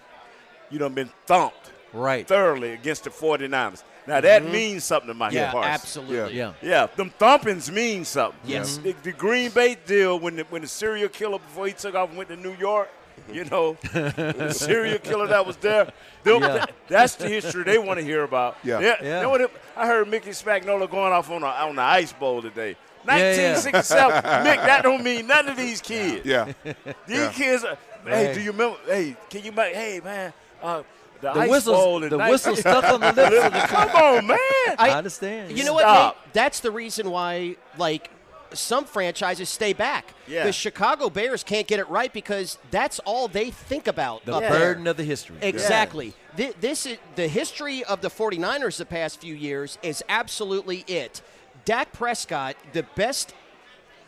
[0.70, 3.82] You done been thumped right, thoroughly against the 49ers.
[4.06, 5.74] Now that means something to Michael Yeah, Parsons.
[5.82, 6.36] absolutely.
[6.36, 6.52] yeah.
[6.62, 8.38] Yeah, them thumpings mean something.
[8.44, 8.76] Yes.
[8.78, 12.08] The, the Green Bay deal when the, when the serial killer before he took off
[12.10, 12.90] and went to New York,
[13.32, 15.84] you know, the serial killer that was there.
[16.24, 16.66] them- Yeah.
[16.88, 18.58] that's the history they want to hear about.
[18.64, 18.80] Yeah.
[18.80, 18.96] yeah.
[19.00, 19.16] Yeah.
[19.16, 22.42] You know what I heard Mickey Spagnola going off on a, on the ice bowl
[22.42, 22.76] today.
[23.06, 23.52] Yeah, yeah.
[23.54, 24.12] 1967.
[24.44, 26.24] Mick, that don't mean none of these kids.
[26.26, 26.74] Yeah, These
[27.18, 27.32] Yeah.
[27.32, 27.64] kids.
[27.64, 28.34] Are, hey, Right.
[28.34, 28.76] do you remember?
[28.86, 29.74] Hey, can you make?
[29.74, 30.32] Hey, man.
[30.62, 30.82] Uh,
[31.24, 33.90] the, The ice whistle's bowl the 19 whistle stuck on the lips of the Come
[33.90, 34.38] on, man.
[34.78, 35.56] I understand.
[35.56, 36.14] You know Stop.
[36.16, 36.24] what?
[36.26, 36.32] Nate?
[36.34, 38.10] That's the reason why, like,
[38.52, 40.14] some franchises stay back.
[40.28, 40.44] Yeah.
[40.44, 44.24] The Chicago Bears can't get it right because that's all they think about.
[44.24, 44.50] The up there.
[44.50, 45.36] burden of the history.
[45.42, 46.14] Exactly.
[46.36, 51.20] Thi- This is the history of the 49ers the past few years is absolutely it.
[51.64, 53.34] Dak Prescott, the best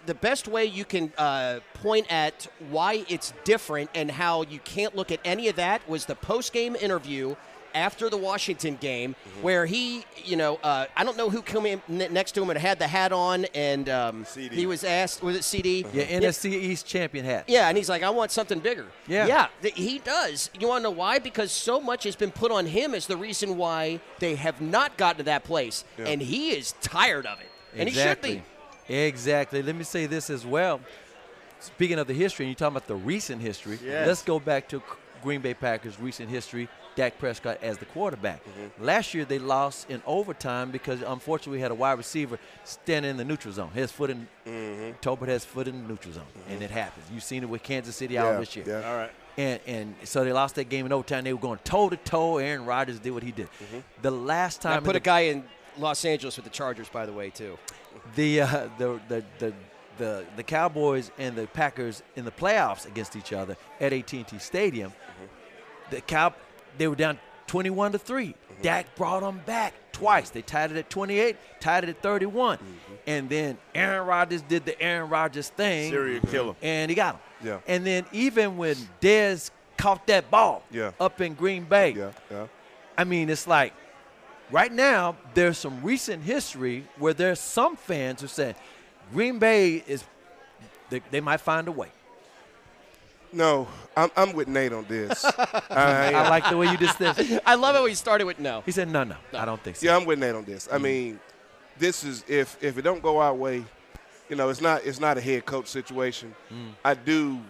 [0.07, 4.97] the best way you can uh, point at why it's different and how you can't
[4.97, 7.37] look at any of that was the post game interview
[7.75, 11.83] after the Washington game, where he, you know, uh, I don't know who came in
[12.11, 14.53] next to him and had the hat on, and um, CeeDee.
[14.53, 15.87] he was asked, was it CeeDee?
[15.93, 17.45] Yeah, NFC East champion hat.
[17.49, 18.87] Yeah, and he's like, I want something bigger.
[19.07, 19.27] Yeah.
[19.27, 20.49] Yeah, th- he does.
[20.59, 21.19] You want to know why?
[21.19, 24.97] Because so much has been put on him as the reason why they have not
[24.97, 25.85] gotten to that place.
[25.99, 27.51] And he is tired of it.
[27.75, 28.43] And he should be.
[28.89, 29.63] Exactly.
[29.63, 30.81] Let me say this as well.
[31.61, 34.07] Speaking of the history, and you're talking about the recent history, Yes.
[34.07, 34.83] let's go back to
[35.23, 36.69] Green Bay Packers' recent history.
[36.97, 38.43] Dak Prescott as the quarterback.
[38.43, 38.85] Mm-hmm.
[38.85, 43.17] Last year they lost in overtime because unfortunately we had a wide receiver standing in
[43.19, 43.71] the neutral zone.
[43.75, 44.93] His foot in mm-hmm.
[45.07, 46.65] Tolbert has foot in the neutral zone, and mm-hmm.
[46.65, 47.05] it happens.
[47.13, 48.65] You've seen it with Kansas City out Yeah, this year.
[48.67, 48.89] yeah.
[48.89, 49.11] All right.
[49.37, 51.25] And and so they lost that game in overtime.
[51.25, 52.39] They were going toe to toe.
[52.39, 53.51] Aaron Rodgers did what he did.
[54.01, 55.45] The last time in put the- a guy in
[55.79, 57.59] Los Angeles with the Chargers, by the way, too.
[58.15, 59.53] the uh, the, the the
[59.99, 64.91] the the Cowboys and the Packers in the playoffs against each other at AT&T Stadium.
[64.91, 65.95] Mm-hmm.
[65.95, 66.35] The Cow
[66.79, 68.27] they were down 21 to 3.
[68.27, 68.63] Mm-hmm.
[68.63, 70.29] Dak brought them back twice.
[70.31, 72.59] They tied it at 28, tied it at 31.
[72.59, 72.67] Mm-hmm.
[73.07, 76.55] And then Aaron Rodgers did the Aaron Rodgers thing Serial killer.
[76.61, 77.21] and he got him.
[77.45, 77.59] Yeah.
[77.67, 80.91] And then even when Dez caught that ball Yeah.
[81.01, 82.47] up in Green Bay, Yeah, yeah.
[82.99, 83.73] I mean, it's like
[84.51, 88.57] right now there's some recent history where there's some fans who said
[89.13, 90.05] Green Bay is
[90.91, 91.89] they, they might find a way.
[93.33, 95.25] No, I'm, I'm with Nate on this.
[95.71, 97.43] I, I like the way you just said.
[97.47, 98.63] I love it when he started with no.
[98.65, 100.69] He said, "No, no, I don't think so." Yeah, I'm with Nate on this.
[100.69, 100.83] I mm-hmm.
[100.83, 101.21] mean,
[101.79, 103.65] this is if if it don't go our way,
[104.29, 106.35] you know, it's not it's not a head coach situation.
[106.51, 106.73] Mm.
[106.85, 107.41] I do,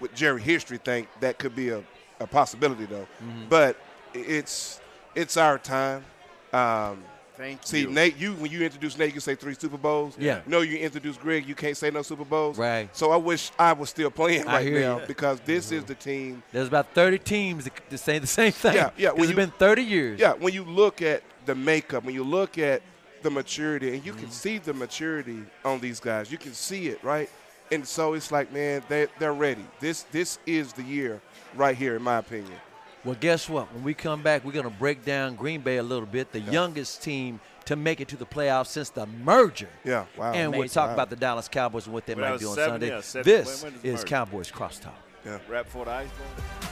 [0.00, 1.82] with Jerry history, think that could be a,
[2.20, 3.06] a possibility though.
[3.22, 3.48] Mm-hmm.
[3.48, 3.76] But
[4.12, 4.80] it's
[5.14, 6.04] it's our time.
[6.52, 7.90] Um, Thank see, you.
[7.90, 10.14] Nate, you when you introduce Nate, you say three Super Bowls.
[10.18, 10.42] Yeah.
[10.46, 12.58] No, you introduce Greg, you can't say no Super Bowls.
[12.58, 12.94] Right.
[12.94, 15.06] So I wish I was still playing I right hear now you.
[15.06, 18.74] because this is the team There's about 30 teams that, that say the same thing.
[18.74, 20.20] Yeah, yeah, 'Cause when It's you- been 30 years.
[20.20, 22.82] Yeah, when you look at the makeup, when you look at
[23.22, 27.02] the maturity, and you can see the maturity on these guys, you can see it,
[27.02, 27.30] right?
[27.72, 29.64] And so it's like, man, they they're ready.
[29.80, 31.22] This this is the year
[31.56, 32.58] right here, in my opinion.
[33.04, 33.72] Well, guess what?
[33.74, 36.38] When we come back, we're going to break down Green Bay a little bit, the
[36.40, 39.68] youngest team to make it to the playoffs since the merger.
[39.84, 40.32] Yeah, wow.
[40.32, 40.94] And we'll talk Wow.
[40.94, 42.88] about the Dallas Cowboys and what they Well, might was do on 70, Sunday.
[42.94, 43.30] yeah, 70.
[43.32, 44.06] this When- when did the is merger?
[44.06, 44.92] Cowboys Crosstalk.
[45.24, 45.38] Yeah.
[45.48, 46.71] Rap for the iceberg.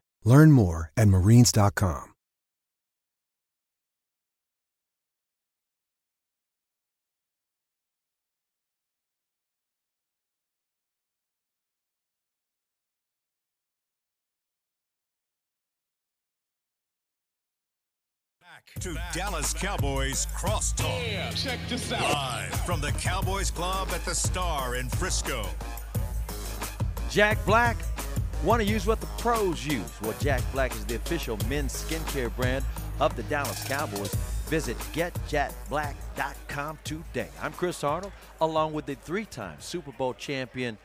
[0.23, 2.11] Learn more at marines.com.
[18.61, 21.41] Back to Dallas Cowboys Crosstalk.
[21.41, 22.01] Check this out.
[22.01, 25.45] Live from the Cowboys Club at the Star in Frisco.
[27.09, 27.77] Jack Black.
[28.43, 30.01] Want to use what the pros use?
[30.01, 32.65] Well, Jack Black is the official men's skincare brand
[32.99, 34.13] of the Dallas Cowboys.
[34.47, 37.29] Visit getjackblack.com today.
[37.41, 40.77] I'm Chris Arnold, along with the three-time Super Bowl champion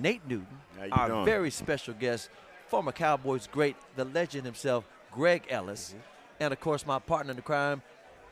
[0.00, 0.46] Nate Newton,
[0.92, 1.24] our doing?
[1.24, 2.28] very special guest,
[2.68, 5.98] former Cowboys great, the legend himself, Greg Ellis, Mm-hmm.
[6.44, 7.80] and of course my partner in the crime,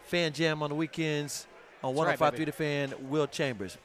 [0.04, 1.46] Fan Jam on the weekends
[1.82, 3.78] on That's right, 105.3 The Fan, Will Chambers.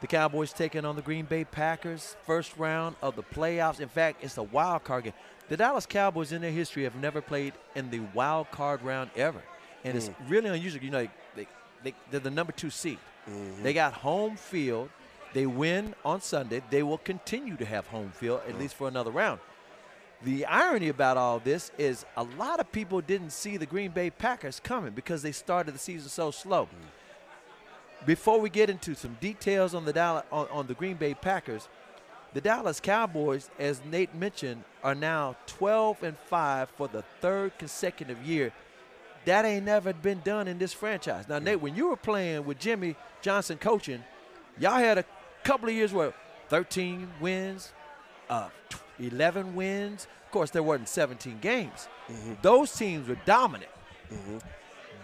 [0.00, 3.80] The Cowboys taking on the Green Bay Packers, first round of the playoffs.
[3.80, 5.12] In fact, it's a wild card game.
[5.48, 9.42] The Dallas Cowboys, in their history, have never played in the wild card round ever,
[9.82, 10.14] and it's mm.
[10.28, 10.84] really unusual.
[10.84, 11.48] You know, they,
[11.82, 12.98] they they're the number two seed.
[13.28, 13.62] Mm-hmm.
[13.62, 14.90] They got home field.
[15.34, 16.62] They win on Sunday.
[16.70, 18.60] They will continue to have home field at mm.
[18.60, 19.40] least for another round.
[20.22, 24.10] The irony about all this is a lot of people didn't see the Green Bay
[24.10, 26.64] Packers coming because they started the season so slow.
[26.64, 26.68] Mm.
[28.06, 31.68] Before we get into some details on the Dallas, on, on the Green Bay Packers,
[32.34, 38.22] the Dallas Cowboys, as Nate mentioned, are now 12 and 5 for the third consecutive
[38.22, 38.52] year.
[39.24, 41.28] That ain't never been done in this franchise.
[41.28, 44.04] Now, Nate, when you were playing with Jimmy Johnson coaching,
[44.58, 45.04] y'all had a
[45.42, 46.14] couple of years where
[46.48, 47.72] 13 wins,
[48.30, 48.48] uh,
[48.98, 50.06] 11 wins.
[50.26, 51.88] Of course, there weren't 17 games.
[52.42, 53.70] Those teams were dominant.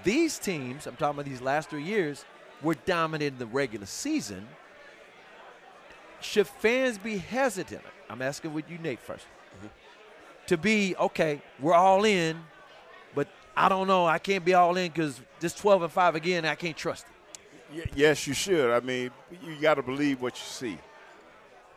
[0.05, 2.25] These teams, I'm talking about these last three years,
[2.65, 4.49] were dominant in the regular season.
[6.21, 7.83] Should fans be hesitant?
[8.09, 9.67] I'm asking with you, Nate, 1st mm-hmm.
[10.47, 12.39] To be, okay, we're all in,
[13.15, 14.07] but I don't know.
[14.07, 17.79] I can't be all in because this 12 and 5 again, I can't trust it.
[17.79, 18.71] Y- yes, you should.
[18.71, 20.79] I mean, you got to believe what you see.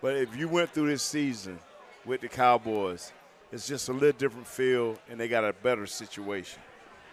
[0.01, 1.59] But if you went through this season
[2.05, 3.11] with the Cowboys,
[3.51, 6.61] it's just a little different feel, and they got a better situation.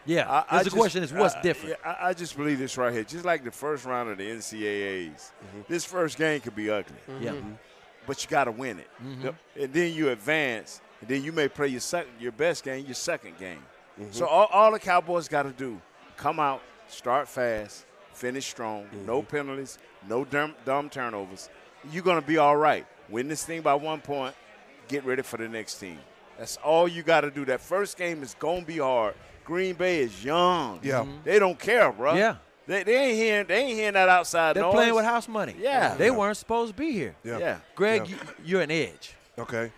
[0.07, 0.31] Yeah.
[0.31, 1.77] I- I the just- question is, what's I- different?
[1.83, 3.05] yeah, I, I just believe this right here.
[3.05, 5.61] Just like the first round of the NCAAs, mm-hmm.
[5.69, 7.23] this first game could be ugly, mm-hmm.
[7.25, 7.33] Yeah.
[7.33, 7.53] Mm-hmm.
[8.07, 8.89] but you got to win it.
[9.61, 12.95] And then you advance, and then you may play your second, your best game, your
[12.95, 13.63] second game.
[14.11, 15.81] So all, all the Cowboys got to do,
[16.17, 21.49] come out, start fast, finish strong, no penalties, no dumb, dumb turnovers.
[21.93, 22.87] You're going to be all right.
[23.09, 24.35] Win this thing by one point,
[24.89, 25.99] get ready for the next team.
[26.39, 27.45] That's all you got to do.
[27.45, 29.15] That first game is going to be hard.
[29.45, 30.81] Green Bay is young.
[30.83, 31.05] Yeah.
[31.25, 32.15] They don't care, bro.
[32.15, 32.37] Yeah.
[32.67, 34.73] They, they ain't hearing they ain't hearing that outside They're noise.
[34.75, 35.55] playing with house money.
[35.59, 35.95] Yeah.
[35.97, 37.15] They weren't supposed to be here.
[37.23, 37.39] Yeah.
[37.39, 37.59] Yeah.
[37.75, 38.17] Greg, Yeah.
[38.17, 39.15] you, you're an edge.
[39.39, 39.71] Okay.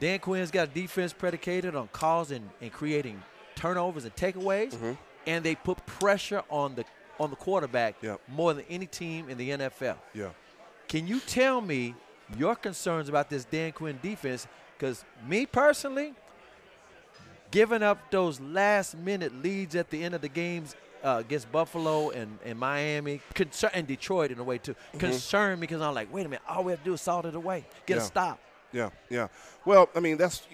[0.00, 3.22] Dan Quinn's got a defense predicated on calls and, and creating
[3.54, 4.92] turnovers and takeaways, Mm-hmm.
[5.26, 6.84] and they put pressure on the
[7.18, 8.20] on the quarterback Yep.
[8.28, 9.96] more than any team in the NFL.
[10.12, 10.30] Yeah.
[10.88, 11.94] Can you tell me
[12.36, 14.46] your concerns about this Dan Quinn defense?
[14.76, 16.12] Because me personally,
[17.50, 22.10] giving up those last minute leads at the end of the games uh, against Buffalo
[22.10, 26.12] and, and Miami, concern, and Detroit in a way too, concern me because I'm like,
[26.12, 28.40] wait a minute, all we have to do is salt it away, get a stop.
[28.72, 29.28] Yeah, yeah.
[29.64, 30.46] Well, I mean, that's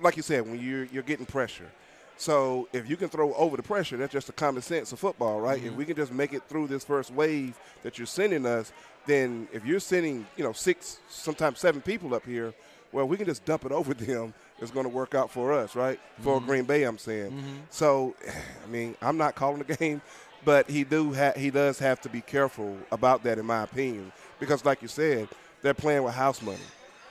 [0.00, 1.70] like you said when you're you're getting pressure.
[2.16, 5.40] So if you can throw over the pressure, that's just the common sense of football,
[5.40, 5.62] right?
[5.62, 8.72] If we can just make it through this first wave that you're sending us,
[9.06, 12.54] then if you're sending, you know, six, sometimes seven people up here,
[12.94, 14.32] well, we can just dump it over them.
[14.60, 15.98] It's going to work out for us, right?
[16.20, 16.46] For mm-hmm.
[16.46, 17.32] Green Bay, I'm saying.
[17.32, 17.56] Mm-hmm.
[17.70, 18.14] So,
[18.64, 20.00] I mean, I'm not calling the game,
[20.44, 24.12] but he do ha- he does have to be careful about that, in my opinion,
[24.38, 25.28] because like you said,
[25.60, 26.58] they're playing with house money.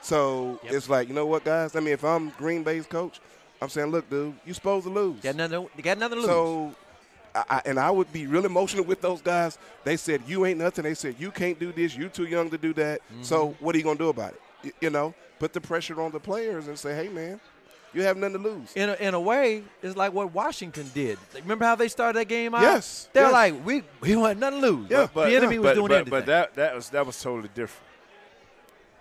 [0.00, 1.76] So it's like, you know what, guys?
[1.76, 3.20] I mean, if I'm Green Bay's coach,
[3.62, 5.20] I'm saying, look, dude, you're supposed to lose.
[5.20, 6.30] Got nothing, they got nothing to lose.
[6.30, 6.74] So,
[7.34, 9.58] I, and I would be real emotional with those guys.
[9.82, 10.84] They said you ain't nothing.
[10.84, 11.96] They said you can't do this.
[11.96, 13.00] You too young to do that.
[13.22, 13.64] So mm-hmm.
[13.64, 14.74] what are you gonna do about it?
[14.80, 17.40] You know, put the pressure on the players and say, hey man,
[17.92, 18.72] you have nothing to lose.
[18.74, 21.18] in a, in a way, it's like what Washington did.
[21.34, 22.62] Remember how they started that game out?
[22.62, 23.32] Yes, They're yes.
[23.32, 24.90] like, we we want nothing to lose.
[24.90, 26.10] Yeah, But, the enemy was but, doing but, everything.
[26.20, 27.82] But that that was that was totally different.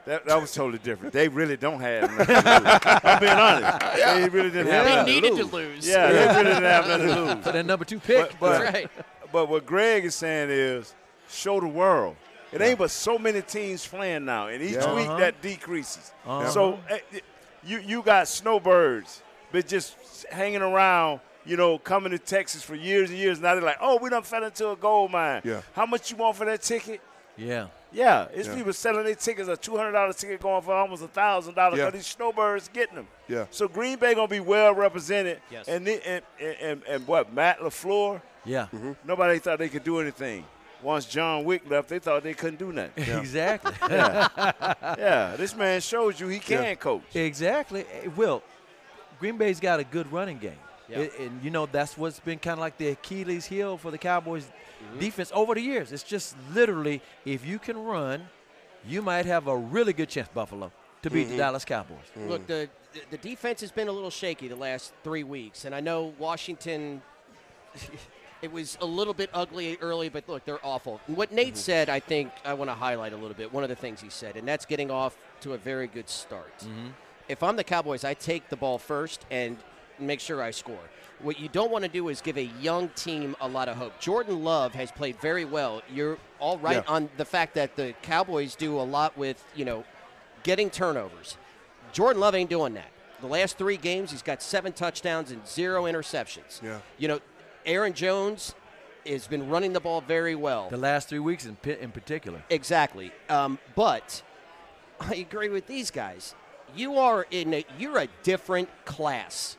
[0.06, 1.14] That, that was totally different.
[1.14, 3.00] They really don't have nothing to lose.
[3.06, 3.96] I'm being honest.
[3.96, 4.96] They really didn't have Yeah.
[4.96, 5.76] nothing They needed to to lose.
[5.78, 5.88] lose.
[5.88, 7.44] Yeah, they really didn't have nothing to lose.
[7.46, 8.32] For that number two pick.
[8.32, 8.92] But, but, That's right.
[9.32, 10.94] but what Greg is saying is
[11.30, 12.18] show the world.
[12.54, 14.94] It ain't but so many teams playing now, and each Yeah.
[14.96, 15.18] week Uh-huh.
[15.20, 16.12] that decreases.
[16.26, 16.50] Uh-huh.
[16.50, 17.20] So eh, eh,
[17.64, 19.96] you you got snowbirds, but just
[20.32, 23.40] hanging around, you know, coming to Texas for years and years.
[23.40, 25.42] Now they're like, oh, we done fell into a gold mine.
[25.44, 25.62] Yeah.
[25.74, 27.02] How much you want for that ticket?
[27.38, 27.68] yeah.
[27.96, 28.56] Yeah, it's Yeah.
[28.56, 31.78] people selling their tickets a two hundred dollar ticket going for almost a thousand dollars.
[31.78, 31.92] Yeah.
[31.92, 33.08] These snowbirds getting them.
[33.28, 33.46] Yeah.
[33.52, 35.40] So Green Bay gonna be well represented.
[35.52, 35.68] Yes.
[35.68, 38.20] And the- and and, and, and what Matt LaFleur.
[38.46, 38.66] Yeah.
[39.06, 40.44] Nobody thought they could do anything.
[40.84, 43.04] Once John Wick left, they thought they couldn't do nothing.
[43.18, 43.72] Exactly.
[43.90, 44.28] yeah,
[44.98, 45.36] yeah.
[45.38, 46.76] this man shows you he can Yeah.
[46.76, 47.04] coach.
[47.16, 47.86] Exactly.
[48.04, 48.44] Eh, Will,
[49.20, 50.60] Green Bay's got a good running game.
[50.90, 51.00] Yeah.
[51.00, 53.98] It- and, you know, that's what's been kind of like the Achilles heel for the
[53.98, 54.46] Cowboys
[54.84, 55.00] Mm-hmm.
[55.00, 55.94] defense over the years.
[55.94, 58.28] It's just literally, if you can run,
[58.86, 60.74] you might have a really good chance, Buffalo,
[61.04, 61.32] to beat Mm-hmm.
[61.32, 61.98] the Dallas Cowboys.
[62.28, 62.68] Look, the
[63.10, 67.02] the defense has been a little shaky the last three weeks, and I know Washington.
[68.44, 71.00] It was a little bit ugly early, but look, they're awful.
[71.08, 71.56] And what Nate mm-hmm.
[71.56, 73.54] said, I think I want to highlight a little bit.
[73.54, 76.60] One of the things he said, and that's getting off to a very good start.
[76.60, 76.90] Mm-hmm.
[77.30, 79.58] If I'm the Cowboys, I take the ball first and
[79.98, 80.78] make sure I score.
[81.22, 83.98] What you don't want to do is give a young team a lot of hope.
[84.02, 85.82] Jordan Love has played very well.
[85.90, 86.94] You're all right Yeah.
[86.94, 89.86] on the fact that the Cowboys do a lot with, you know,
[90.44, 91.38] getting turnovers.
[91.94, 92.90] Jordan Love ain't doing that.
[93.22, 96.62] The last three games, he's got seven touchdowns and zero interceptions.
[96.62, 96.80] Yeah.
[96.98, 97.20] You know,
[97.66, 98.56] Aaron Jones
[99.06, 100.70] has been running the ball very well.
[100.70, 102.44] The last three weeks in, pi- in particular.
[102.50, 103.12] Exactly.
[103.30, 104.22] Um, but
[105.00, 106.36] I agree with these guys.
[106.76, 109.58] You are in a you're a different class.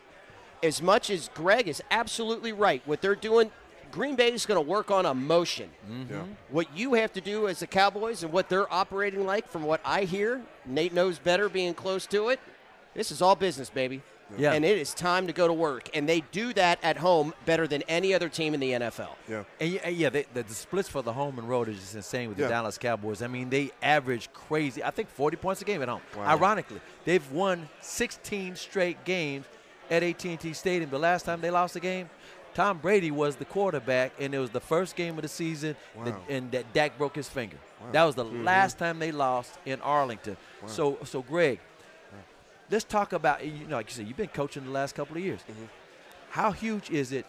[0.62, 3.50] As much as Greg is absolutely right, what they're doing,
[3.92, 5.70] Green Bay is going to work on emotion.
[6.11, 6.22] Yeah.
[6.48, 9.80] What you have to do as the Cowboys and what they're operating like, from what
[9.84, 12.40] I hear, Nate knows better being close to it.
[12.94, 14.02] This is all business, baby.
[14.39, 14.53] Yeah.
[14.53, 15.89] And it is time to go to work.
[15.95, 19.11] And they do that at home better than any other team in the NFL.
[19.29, 19.45] Yeah.
[19.61, 21.95] And yeah, and yeah they, the, the splits for the home and road is just
[21.95, 22.51] insane with the Yeah.
[22.51, 23.22] Dallas Cowboys.
[23.22, 24.83] I mean, they average crazy.
[24.83, 26.01] I think 40 points a game at home.
[26.16, 29.47] Ironically, they've won 16 straight games
[29.91, 30.91] at AT&T Stadium.
[30.91, 32.09] The last time they lost a game,
[32.55, 36.14] Tom Brady was the quarterback, and it was the first game of the season, that,
[36.29, 37.57] and that Dak broke his finger.
[37.93, 38.45] That was the mm-hmm.
[38.45, 40.37] last time they lost in Arlington.
[40.66, 41.59] So, so Greg,
[42.71, 45.23] let's talk about you know, like you said, you've been coaching the last couple of
[45.23, 45.41] years.
[46.31, 47.27] How huge is it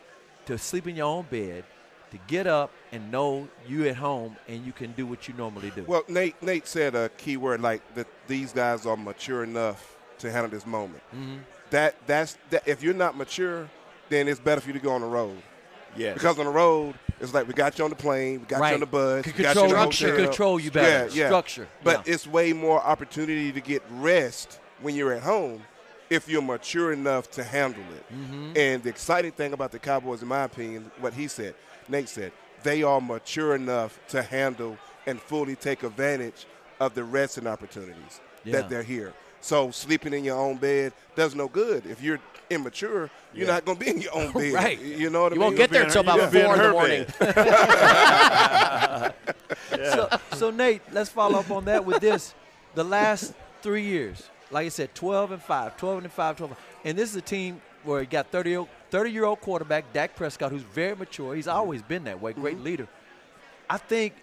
[0.48, 1.64] to sleep in your own bed,
[2.12, 5.72] to get up and know you at home and you can do what you normally
[5.76, 5.84] do?
[5.88, 8.08] Well, Nate Nate said a key word like that.
[8.28, 11.02] These guys are mature enough to handle this moment.
[11.16, 11.38] Mm-hmm.
[11.72, 12.68] That that's that.
[12.68, 13.70] If you're not mature,
[14.10, 15.42] then it's better for you to go on the road.
[15.98, 16.14] Yeah.
[16.14, 18.70] Because on the road, it's like we got you on the plane, we got Right.
[18.72, 20.26] you on the bus, Can we got you in the control- hotel.
[20.28, 21.08] control you better.
[21.16, 21.28] Yeah, yeah.
[21.28, 21.68] Structure.
[21.84, 22.14] But Yeah.
[22.14, 25.62] it's way more opportunity to get rest when you're at home
[26.10, 28.14] if you're mature enough to handle it.
[28.14, 28.52] Mm-hmm.
[28.56, 31.56] And the exciting thing about the Cowboys, in my opinion, what he said,
[31.88, 36.46] Nate said, they are mature enough to handle and fully take advantage
[36.80, 38.54] of the resting opportunities Yeah.
[38.54, 39.14] that they're here.
[39.42, 41.86] So sleeping in your own bed does no good.
[41.88, 42.20] If you're
[42.52, 43.54] immature, you're Yeah.
[43.56, 44.54] not going to be in your own bed.
[44.54, 44.80] Right.
[44.80, 45.40] You know what I mean?
[45.42, 47.06] You won't get there until about you'll in four in the morning.
[47.20, 49.14] bed.
[49.76, 52.34] So, so Nate, let's follow up on that with this.
[52.76, 56.58] The last three years, like I said, 12 and 5, 12 and 5, 12.
[56.86, 60.16] And this is a team where you got 30 year, 30 year old quarterback, Dak
[60.16, 61.36] Prescott, who's very mature.
[61.36, 61.58] He's mm-hmm.
[61.58, 62.64] always been that way, great mm-hmm.
[62.64, 62.88] leader.
[63.70, 64.14] I think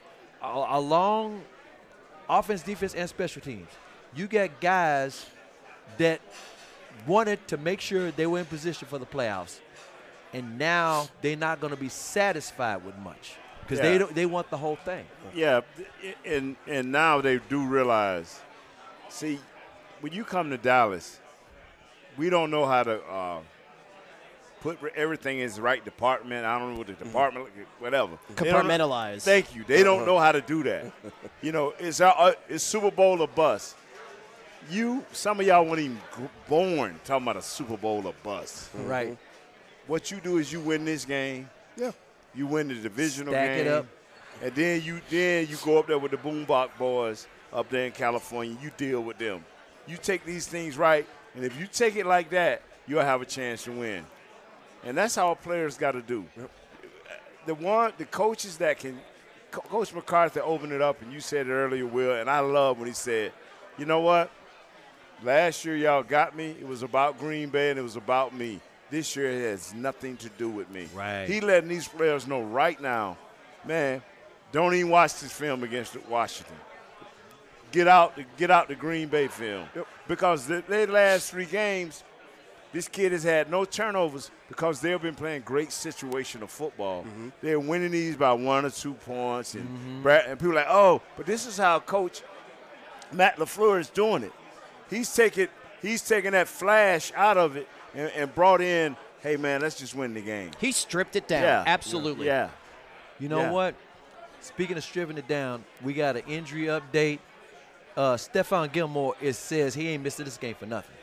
[0.43, 1.43] along
[2.29, 3.69] offense, defense, and special teams,
[4.15, 5.27] you got guys
[5.99, 6.21] that
[7.07, 9.59] wanted to make sure they were in position for the playoffs.
[10.33, 13.99] And now they're not going to be satisfied with much because they Yeah.
[13.99, 15.05] don't, they want the whole thing.
[15.35, 15.61] Yeah,
[16.25, 18.41] and and now they do realize.
[19.09, 19.41] See,
[20.03, 21.19] when you come to Dallas,
[22.19, 23.39] we don't know how to uh,
[24.61, 26.45] put everything in its right department.
[26.45, 27.49] I don't know what the department,
[27.79, 28.19] whatever.
[28.37, 29.23] They don't know- Compartmentalize.
[29.23, 29.65] Thank you.
[29.67, 30.93] They don't know how to do that.
[31.41, 33.77] You know, it's our, uh, it's Super Bowl or bust.
[34.71, 36.01] You, some of y'all weren't even
[36.49, 38.71] born talking about a Super Bowl or bust.
[38.75, 39.17] Right.
[39.87, 41.49] What you do is you win this game.
[41.77, 41.93] Yeah.
[42.35, 43.87] You win the divisional Stack it up.
[44.41, 47.93] And then you then you go up there with the Boombox boys up there in
[47.93, 48.57] California.
[48.63, 49.45] You deal with them.
[49.87, 53.27] You take these things right, and if you take it like that, you'll have a
[53.27, 54.05] chance to win.
[54.85, 56.25] And that's how players got to do.
[57.47, 58.99] The one, the coaches that can,
[59.51, 62.89] Coach McCarthy opened it up, and you said it earlier, Will, and I love when
[62.89, 63.33] he said,
[63.77, 64.31] "You know what?
[65.23, 66.57] Last year y'all got me.
[66.59, 68.61] It was about Green Bay, and it was about me.
[68.91, 70.89] This year it has nothing to do with me.
[70.95, 71.27] Right.
[71.27, 73.17] He letting these players know right now,
[73.65, 74.03] man.
[74.51, 76.57] Don't even watch this film against Washington.
[77.73, 79.87] Get out the, get out the Green Bay film Yep.
[80.09, 82.05] because the, their last three games,
[82.73, 87.03] this kid has had no turnovers because they've been playing great situational football.
[87.05, 87.29] Mm-hmm.
[87.43, 91.01] They're winning these by one or two points, and Brad, and people are like, oh,
[91.17, 92.23] but this is how Coach
[93.11, 94.33] Matt LaFleur is doing it.
[94.89, 95.49] He's taking
[95.81, 99.95] he's taking that flash out of it and, and brought in, hey man, let's just
[99.95, 100.51] win the game.
[100.59, 101.43] He stripped it down.
[101.43, 102.27] Yeah, Absolutely.
[102.27, 102.51] Yeah.
[103.19, 103.51] You know Yeah.
[103.51, 103.75] what?
[104.41, 107.21] Speaking of stripping it down, we got an injury update.
[107.97, 110.95] Uh, Stephon Gilmore is says he ain't missing this game for nothing.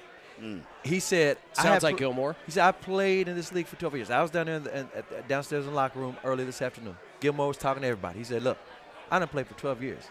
[0.85, 2.35] He said, Sounds have like pl- Gilmore.
[2.45, 4.09] He said, I played in this league for 12 years.
[4.09, 6.61] I was down there in the, in, at- downstairs in the locker room early this
[6.61, 6.95] afternoon.
[7.19, 8.19] Gilmore was talking to everybody.
[8.19, 8.57] He said, Look,
[9.11, 10.03] I done played for 12 years.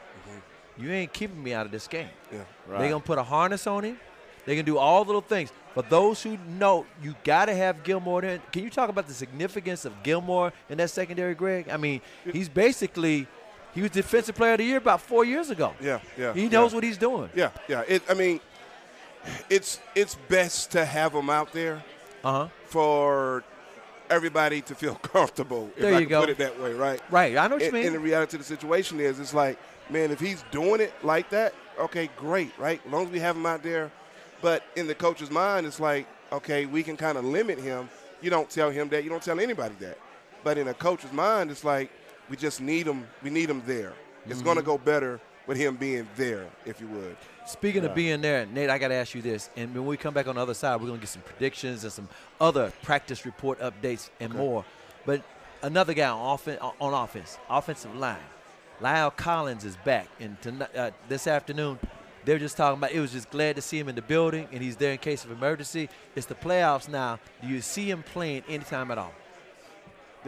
[0.77, 2.09] You ain't keeping me out of this game.
[2.31, 2.39] Yeah.
[2.69, 2.79] Right.
[2.81, 3.99] They're going to put a harness on him.
[4.45, 5.51] They can do all little things.
[5.75, 8.39] But those who know, you got to have Gilmore there.
[8.53, 11.69] Can you talk about the significance of Gilmore in that secondary, Greg?
[11.69, 12.01] I mean,
[12.33, 13.27] he's basically,
[13.75, 15.75] he was Defensive Player of the Year about four years ago.
[15.81, 16.75] Yeah, yeah, He knows yeah.
[16.77, 17.29] what he's doing.
[17.35, 17.83] Yeah, yeah.
[17.87, 18.41] It, I mean,
[19.51, 21.83] it's it's best to have him out there
[22.25, 22.49] Uh huh.
[22.67, 23.45] for
[24.11, 25.71] everybody to feel comfortable.
[25.77, 26.21] If There I you can go.
[26.21, 27.01] put it that way, right?
[27.11, 27.37] Right.
[27.37, 27.87] I know what you mean.
[27.87, 29.59] and the reality of the situation is, it's like,
[29.91, 32.81] man, if he's doing it like that, okay, great, right?
[32.87, 33.91] As long as we have him out there.
[34.41, 37.91] But in the coach's mind, it's like, okay, we can kind of limit him.
[38.23, 39.05] You don't tell him that.
[39.05, 39.99] You don't tell anybody that.
[40.45, 41.91] But in a coach's mind, it's like
[42.29, 43.07] we just need him.
[43.23, 43.93] We need him there.
[44.27, 44.45] It's Mm-hmm.
[44.45, 47.17] going to go better with him being there, if you would.
[47.47, 49.49] Speaking of being there, Nate, I got to ask you this.
[49.57, 51.85] And when we come back on the other side, we're going to get some predictions
[51.85, 52.09] and some
[52.41, 54.65] other practice report updates and more.
[55.07, 55.23] But
[55.63, 58.19] another guy on, offen- on offense, offensive line,
[58.83, 60.09] La'el Collins is back.
[60.21, 61.79] And tonight, uh, this afternoon,
[62.27, 64.63] they're just talking about it was just glad to see him in the building, and
[64.63, 65.89] he's there in case of emergency.
[66.15, 67.19] It's the playoffs now.
[67.41, 69.15] Do you see him playing anytime at all?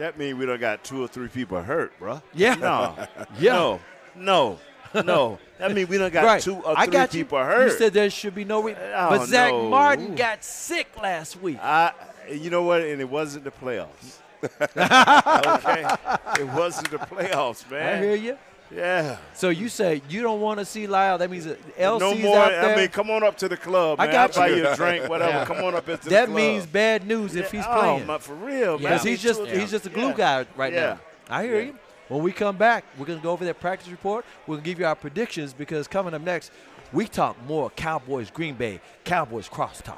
[0.01, 2.23] That means we don't got two or three people hurt, bruh.
[2.33, 2.55] Yeah.
[2.55, 2.95] No.
[3.39, 3.53] Yeah.
[3.53, 3.79] No.
[4.15, 4.59] No.
[5.05, 5.39] No.
[5.59, 6.41] That means we don't got right.
[6.41, 7.23] two or I three got you.
[7.23, 7.71] people hurt.
[7.71, 8.63] You said there should be no.
[8.63, 9.69] Re- Oh, but Zack no.
[9.69, 11.59] Martin got sick last week.
[11.61, 11.93] I,
[12.31, 12.81] you know what?
[12.81, 14.17] And it wasn't the playoffs.
[14.43, 17.99] okay, it wasn't the playoffs, man.
[18.01, 18.37] I hear you.
[18.75, 19.17] Yeah.
[19.33, 21.19] So you say you don't want to see La'el.
[21.19, 22.37] That means that LC's no more.
[22.37, 22.73] out there.
[22.73, 23.99] I mean, come on up to the club.
[23.99, 24.57] I got I'll buy you.
[24.57, 25.31] you a drink, whatever.
[25.31, 25.45] Yeah.
[25.45, 26.27] Come on up into the club.
[26.27, 28.03] that means bad news if he's oh, playing.
[28.03, 28.91] Oh, my, for real, man.
[28.91, 30.13] Because he's just he's just a glue Yeah.
[30.13, 30.79] guy right Yeah.
[30.79, 30.99] now.
[31.29, 31.65] I hear Yeah.
[31.67, 31.75] you.
[32.07, 34.25] When we come back, we're gonna go over that practice report.
[34.45, 36.51] We're gonna give you our predictions because coming up next,
[36.91, 39.97] we talk more Cowboys Green Bay, Cowboys crosstalk.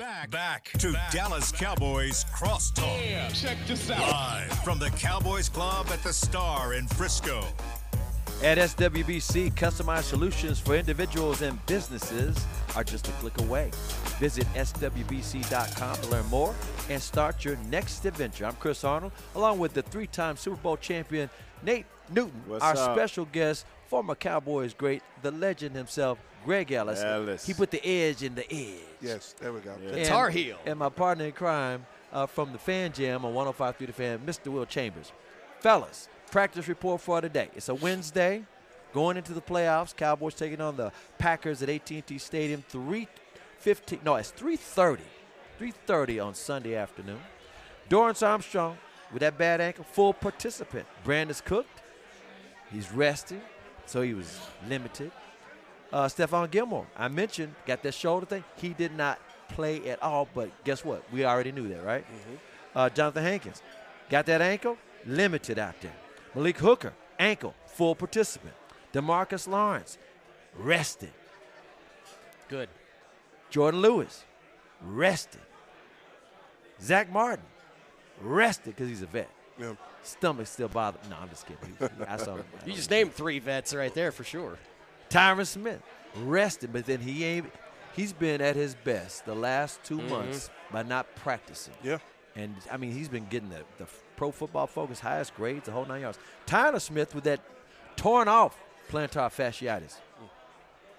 [0.00, 3.34] Back, back to Dallas Cowboys Crosstalk.
[3.34, 4.00] check this out.
[4.00, 7.44] Live from the Cowboys Club at the Star in Frisco.
[8.42, 13.72] At SWBC, customized solutions for individuals and businesses are just a click away.
[14.18, 16.54] Visit SWBC.com to learn more
[16.88, 18.46] and start your next adventure.
[18.46, 21.28] I'm Chris Arnold, along with the three time Super Bowl champion,
[21.62, 22.96] Nate Newton, What's our up?
[22.96, 27.00] special guest, former Cowboys great, the legend himself, Greg Ellis.
[27.02, 27.46] Ellis.
[27.46, 28.80] He put the edge in the edge.
[29.00, 29.74] Yes, there we go.
[29.92, 30.56] And- Tar Heel.
[30.66, 34.48] And my partner in crime uh, from the Fan Jam on 105.3 The Fan, Mr.
[34.48, 35.12] Will Chambers.
[35.60, 37.50] Fellas, practice report for today.
[37.54, 38.44] It's a Wednesday,
[38.94, 39.94] going into the playoffs.
[39.94, 42.64] Cowboys taking on the Packers at AT&T Stadium.
[42.72, 44.02] 3:15.
[44.04, 45.00] No, it's 3:30.
[45.58, 47.20] 3:30 on Sunday afternoon.
[47.90, 48.78] Dorance Armstrong
[49.12, 50.86] with that bad ankle, full participant.
[51.04, 51.68] Brandin Cooks.
[52.72, 53.42] He's resting,
[53.84, 54.38] so he was
[54.68, 55.10] limited.
[55.92, 58.44] Uh, Stephon Gilmore, I mentioned, got that shoulder thing.
[58.56, 59.18] He did not
[59.48, 61.02] play at all, but guess what?
[61.12, 62.04] We already knew that, right?
[62.74, 63.62] Uh, Johnathan Hankins,
[64.08, 65.94] got that ankle, limited out there.
[66.34, 68.54] Malik Hooker, ankle, full participant.
[68.92, 69.98] DeMarcus Lawrence,
[70.56, 71.12] rested.
[72.48, 72.68] Good.
[73.50, 74.24] Jourdan Lewis,
[74.82, 75.40] rested.
[76.80, 77.44] Zack Martin,
[78.20, 79.30] rested because he's a vet.
[79.58, 79.74] Yeah.
[80.02, 81.00] Stomach still bothered.
[81.10, 81.76] No, I'm just kidding.
[82.08, 82.44] I saw him.
[82.64, 84.56] You just named three vets right there for sure.
[85.10, 85.82] Tyron Smith
[86.16, 87.46] rested, but then he ain't.
[87.94, 90.08] He's been at his best the last 2 Mm-hmm.
[90.08, 91.74] months by not practicing.
[91.82, 91.98] Yeah.
[92.36, 93.86] And I mean, he's been getting the, the
[94.16, 96.18] pro football focus highest grades, the whole nine yards.
[96.46, 97.40] Tyler Smith with that
[97.96, 98.56] torn off
[98.90, 99.96] plantar fasciitis,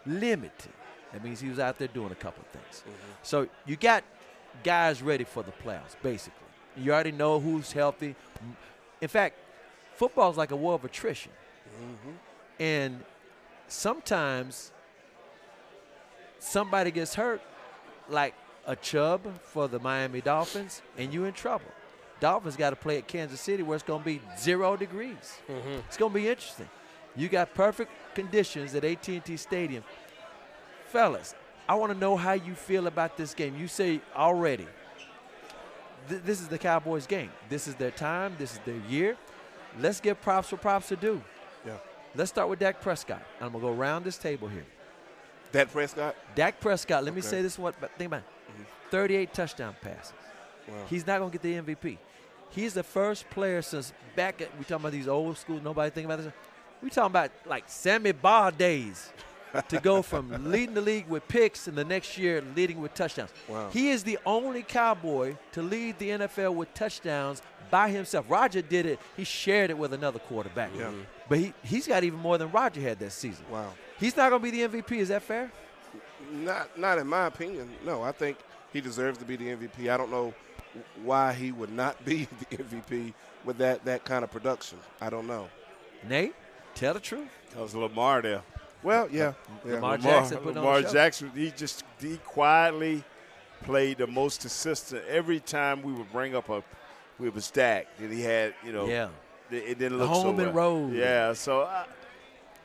[0.05, 0.71] limited.
[1.13, 2.83] That means he was out there doing a couple of things.
[3.23, 4.03] So you got
[4.63, 6.37] guys ready for the playoffs, basically.
[6.77, 8.15] You already know who's healthy.
[9.01, 9.35] In fact,
[9.95, 11.31] football is like a war of attrition.
[12.59, 13.03] And
[13.71, 14.71] sometimes
[16.39, 17.41] somebody gets hurt,
[18.09, 18.33] like
[18.65, 21.71] a Chubb for the Miami Dolphins, and you're in trouble.
[22.19, 25.39] Dolphins got to play at Kansas City where it's going to be zero degrees.
[25.49, 25.79] Mm-hmm.
[25.87, 26.69] It's going to be interesting.
[27.15, 29.83] You got perfect conditions at AT&T Stadium.
[30.85, 31.33] Fellas,
[31.67, 33.55] I want to know how you feel about this game.
[33.57, 34.67] You say already,
[36.09, 37.31] th- this is the Cowboys' game.
[37.49, 38.35] This is their time.
[38.37, 39.17] This is their year.
[39.79, 41.21] Let's give props for props to do.
[42.15, 43.23] Let's start with Dak Prescott.
[43.39, 44.65] And I'm going to go around this table here.
[45.51, 46.15] Dak Prescott.
[46.35, 48.51] Dak Prescott, let me say this what but think about it.
[48.53, 48.63] Mm-hmm.
[48.89, 50.13] 38 touchdown passes.
[50.67, 50.75] Wow.
[50.89, 51.97] He's not going to get the MVP.
[52.49, 56.05] He's the first player since back at we talking about these old school nobody think
[56.05, 56.33] about this.
[56.81, 59.11] We talking about like Sammy Baugh days
[59.69, 63.31] to go from leading the league with picks and the next year leading with touchdowns.
[63.47, 63.69] Wow.
[63.71, 68.25] He is the only cowboy to lead the NFL with touchdowns by himself.
[68.29, 68.99] Roger did it.
[69.15, 70.71] He shared it with another quarterback.
[70.77, 70.91] Yeah.
[71.29, 73.45] But he, he's got even more than Roger had that season.
[73.49, 73.73] Wow.
[73.99, 74.97] He's not going to be the MVP.
[74.97, 75.51] Is that fair?
[76.31, 77.69] Not, not in my opinion.
[77.85, 78.37] No, I think
[78.73, 79.89] he deserves to be the MVP.
[79.89, 80.33] I don't know
[81.03, 83.13] why he would not be the MVP
[83.45, 84.77] with that that kind of production.
[84.99, 85.49] I don't know.
[86.07, 86.35] Nate,
[86.75, 87.29] tell the truth.
[87.53, 88.41] That was Lamar there.
[88.83, 89.33] Well, yeah,
[89.65, 89.73] yeah.
[89.75, 90.93] Lamar Lamar, Jackson put on the Lamar show.
[90.93, 93.03] Jackson, he just he quietly
[93.63, 95.03] played the most consistent.
[95.07, 96.63] Every time we would bring up a,
[97.19, 99.09] we was stack that he had you know, Yeah.
[99.51, 100.79] it, it didn't The look so home and well.
[100.81, 100.93] road.
[100.93, 101.85] Yeah, so uh,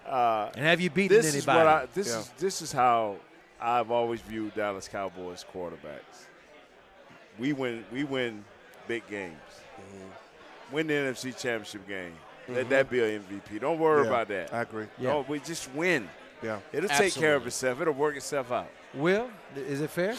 [0.08, 1.38] uh, And have you beaten this anybody?
[1.38, 2.18] is what I this Yeah.
[2.20, 3.16] is this is how
[3.60, 6.26] I've always viewed Dallas Cowboys quarterbacks.
[7.38, 8.44] We win we win
[8.88, 9.34] big games.
[9.78, 10.74] Mm-hmm.
[10.74, 12.14] Win the NFC Championship game.
[12.48, 13.60] Let that be an MVP.
[13.60, 14.54] Don't worry Yeah, about that.
[14.54, 14.86] I agree.
[14.98, 15.10] Yeah.
[15.10, 16.08] No, we just win.
[16.42, 16.58] Yeah.
[16.72, 17.80] It'll take care of itself.
[17.80, 18.68] It'll work itself out.
[18.94, 20.14] Will, is it fair?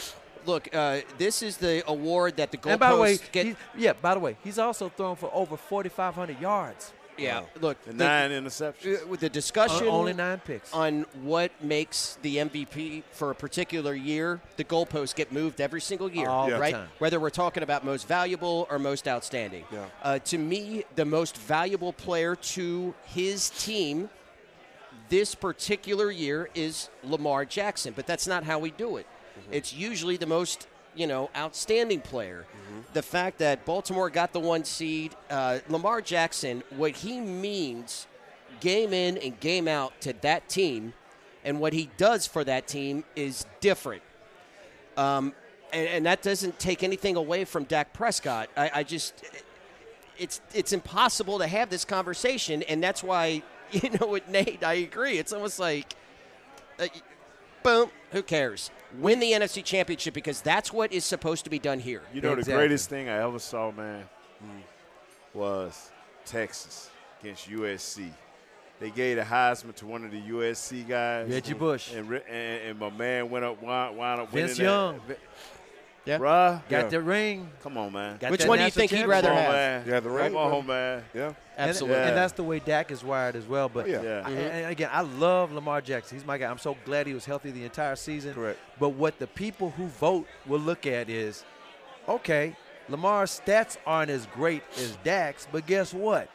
[0.46, 3.56] Look, uh, this is the award that the goalposts and by the way, get.
[3.76, 3.92] yeah.
[3.92, 6.92] By the way, he's also thrown for over 4,500 yards.
[7.18, 9.02] Yeah, look, the- nine interceptions.
[9.02, 10.72] uh, with the discussion only nine picks.
[10.72, 16.10] on what makes the MVP for a particular year, the goalposts get moved every single
[16.10, 16.74] year, All the right?
[16.74, 16.88] time.
[16.98, 19.64] Whether we're talking about most valuable or most outstanding.
[19.72, 19.84] Yeah.
[20.02, 24.08] Uh, to me, the most valuable player to his team
[25.08, 29.06] this particular year is Lamar Jackson, but that's not how we do it.
[29.50, 30.66] It's usually the most
[30.98, 32.44] you know, outstanding player.
[32.92, 38.08] The fact that Baltimore got the one seed, uh, Lamar Jackson, what he means
[38.60, 40.92] game in and game out to that team,
[41.44, 44.02] and what he does for that team is different.
[44.96, 45.34] Um,
[45.72, 48.48] and, and that doesn't take anything away from Dak Prescott.
[48.56, 49.22] I, I just,
[50.18, 54.74] it's it's impossible to have this conversation, and that's why you know with Nate, I
[54.74, 55.18] agree.
[55.18, 55.94] It's almost like,
[56.80, 56.88] uh,
[57.62, 58.70] boom, who cares?
[58.98, 62.02] Win the NFC Championship because that's what is supposed to be done here.
[62.12, 64.08] You know, the greatest thing I ever saw, man,
[64.40, 64.60] hmm,
[65.34, 65.90] was
[66.24, 68.10] Texas against USC.
[68.80, 71.28] They gave the Heisman to one of the USC guys.
[71.28, 71.92] Reggie Bush.
[71.92, 75.00] And, and, and my man went up, wound, wound up Vince winning Young.
[75.08, 75.18] That.
[76.08, 76.18] Yeah.
[76.18, 76.62] Bruh.
[76.68, 76.88] Got Yeah.
[76.88, 77.50] the ring.
[77.62, 78.16] Come on, man.
[78.16, 79.52] Got Which one do you think he'd rather Come on, have?
[79.52, 79.84] man.
[79.86, 80.62] Yeah, the ring, Come on, bro.
[80.62, 81.04] man.
[81.12, 81.26] Yeah.
[81.56, 81.98] And- Absolutely.
[82.02, 83.68] And, that's the way Dak is wired as well.
[83.68, 84.00] But Yeah.
[84.02, 84.08] Yeah.
[84.22, 84.28] Mm-hmm.
[84.28, 86.16] I- and again, I love Lamar Jackson.
[86.16, 86.50] He's my guy.
[86.50, 88.32] I'm so glad he was healthy the entire season.
[88.32, 88.58] Correct.
[88.80, 91.44] But what the people who vote will look at is,
[92.08, 92.56] okay,
[92.88, 96.30] Lamar's stats aren't as great as Dak's, but guess what?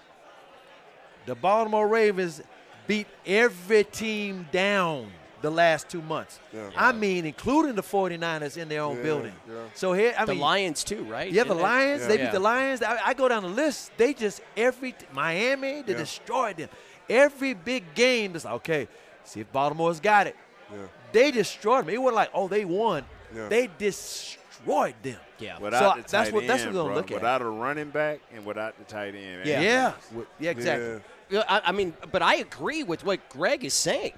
[1.25, 2.41] The Baltimore Ravens
[2.85, 5.11] beat every team down
[5.43, 6.39] the last two months.
[6.51, 6.71] Yeah.
[6.75, 9.33] I mean, including the 49ers in their own Yeah, building.
[9.47, 9.53] yeah.
[9.75, 11.31] So here, I the mean, the Lions too, right?
[11.31, 12.01] yeah, the Lions.
[12.01, 12.07] Yeah.
[12.07, 12.31] They beat Yeah.
[12.31, 12.81] the Lions.
[12.81, 13.91] I, I go down the list.
[13.97, 15.83] They just every Miami.
[15.83, 15.99] They Yeah.
[15.99, 16.69] destroyed them.
[17.09, 18.35] Every big game.
[18.35, 18.87] It's like okay,
[19.25, 20.35] see if Baltimore's got it.
[20.71, 20.87] Yeah.
[21.11, 21.93] They destroyed them.
[21.93, 23.03] It wasn't like oh they won.
[23.35, 23.49] Yeah.
[23.49, 25.19] They destroyed them.
[25.39, 25.59] Yeah.
[25.59, 26.95] Without So the that's tight what- that's what we're gonna bro.
[26.95, 27.15] look at.
[27.15, 29.45] Without a running back and without the tight end.
[29.45, 29.61] Yeah.
[29.61, 29.93] Yeah,
[30.39, 30.87] yeah, exactly.
[30.87, 30.99] Yeah.
[31.29, 34.13] Yeah, I, I mean, but I agree with what Greg is saying.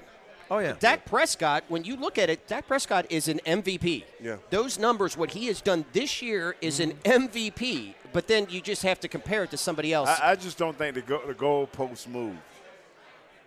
[0.51, 4.03] Oh yeah, Dak Prescott, when you look at it, Dak Prescott is an MVP.
[4.21, 4.37] Yeah.
[4.51, 7.95] Those numbers, what he has done this year, is an MVP.
[8.13, 10.07] But then you just have to compare it to somebody else.
[10.09, 12.35] I, I just don't think the, go, the goalposts move.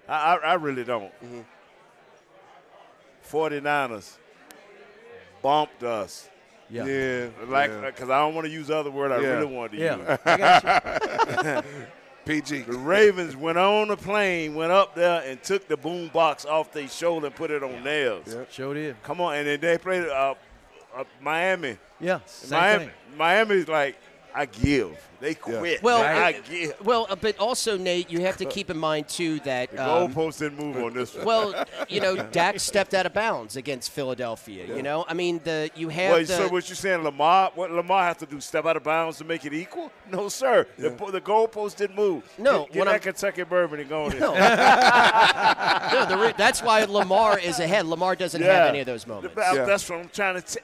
[0.08, 1.12] I, I, I really don't.
[1.24, 1.40] Mm-hmm.
[3.30, 4.16] 49ers
[5.42, 6.28] bumped us.
[6.70, 7.28] yeah, Yeah.
[7.46, 7.76] Like, yeah.
[7.76, 9.28] Uh, because I don't want to use other word I Yeah.
[9.28, 11.56] really wanted to yeah.
[11.56, 11.64] use.
[12.28, 12.64] I got you.
[12.64, 12.70] PG.
[12.70, 16.72] The Ravens went on the plane, went up there, and took the boom box off
[16.72, 18.24] their shoulder and put it on nails.
[18.26, 18.44] Yeah.
[18.50, 19.02] Sure did.
[19.02, 20.34] Come on, and then they played uh,
[20.96, 21.78] uh, Miami.
[22.00, 22.94] Yeah, same Miami, thing.
[23.16, 23.96] Miami's like,
[24.38, 24.96] I give.
[25.20, 25.82] They quit.
[25.82, 26.80] Well, I I- give.
[26.84, 29.72] well, uh, but also, Nate, you have to keep in mind, too, that.
[29.72, 31.24] The um, goalpost didn't move on this one.
[31.26, 34.64] well, you know, Dak stepped out of bounds against Philadelphia.
[34.76, 37.50] You know, I mean, the you have Wait, the, so what you saying, Lamar?
[37.56, 38.40] What Lamar have to do?
[38.40, 39.90] Step out of bounds to make it equal?
[40.08, 40.68] No, sir.
[40.78, 42.22] The, the goalpost didn't move.
[42.38, 44.20] No, get, get that I'm- Kentucky bourbon and go on in.
[44.20, 44.34] No.
[45.92, 47.86] no, the re- that's why Lamar is ahead.
[47.86, 49.34] Lamar doesn't have any of those moments.
[49.34, 49.64] Th- Yeah.
[49.64, 50.42] That's what I'm trying to.
[50.42, 50.60] T-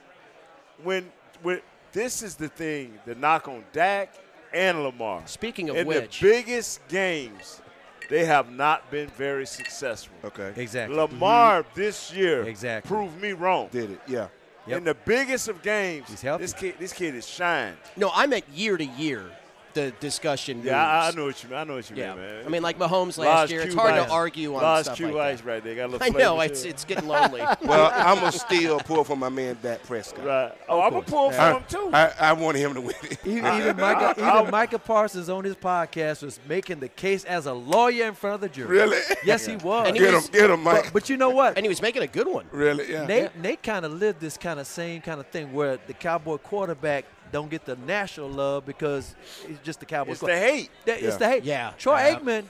[0.84, 1.10] when
[1.42, 1.60] when
[1.94, 4.12] this is the thing, the knock on Dak
[4.52, 5.22] and Lamar.
[5.24, 7.62] Speaking of which, in which, the biggest games,
[8.10, 10.14] they have not been very successful.
[10.24, 10.52] Okay.
[10.56, 10.94] Exactly.
[10.94, 12.88] Lamar this year Exactly.
[12.88, 13.68] proved me wrong.
[13.72, 14.00] Did it.
[14.06, 14.28] Yeah.
[14.66, 14.78] Yep.
[14.78, 17.76] In the biggest of games, He's this kid this kid is shined.
[17.96, 19.30] no, I meant year to year.
[19.74, 20.62] The discussion.
[20.64, 21.58] Yeah, I, I know what you mean.
[21.58, 22.46] I know what you Yeah, mean, man.
[22.46, 23.60] I mean, like Mahomes last Large year.
[23.62, 24.06] It's cube hard ice.
[24.06, 25.46] to argue on Large stuff cube like ice that.
[25.48, 25.74] right there.
[25.74, 26.70] Got a little I know flavor it's to it.
[26.70, 27.40] it's getting lonely.
[27.62, 30.24] Well, I'm gonna still pull for my man Dak Prescott.
[30.24, 30.52] right.
[30.68, 31.90] Oh, I'm gonna pull for I, him too.
[31.92, 33.18] I, I want him to win it.
[33.26, 37.52] Even, even, Micah, even Micah Parsons on his podcast was making the case as a
[37.52, 38.68] lawyer in front of the jury.
[38.68, 38.98] Really?
[39.24, 39.88] Yes, he was.
[39.88, 40.84] And he Get was- him, get him, Mike.
[40.84, 41.56] but, but you know what?
[41.56, 42.46] and he was making a good one.
[42.52, 42.90] really?
[42.92, 43.06] Yeah.
[43.06, 46.36] Nate, Nate kind of lived this kind of same kind of thing where the Cowboy
[46.38, 47.04] quarterback
[47.34, 49.14] don't get the national love because
[49.48, 50.12] it's just the Cowboys.
[50.12, 50.70] It's the hate.
[50.84, 51.42] That- It's the hate.
[51.42, 51.72] Yeah.
[51.76, 52.14] Troy Yeah.
[52.14, 52.44] Aikman.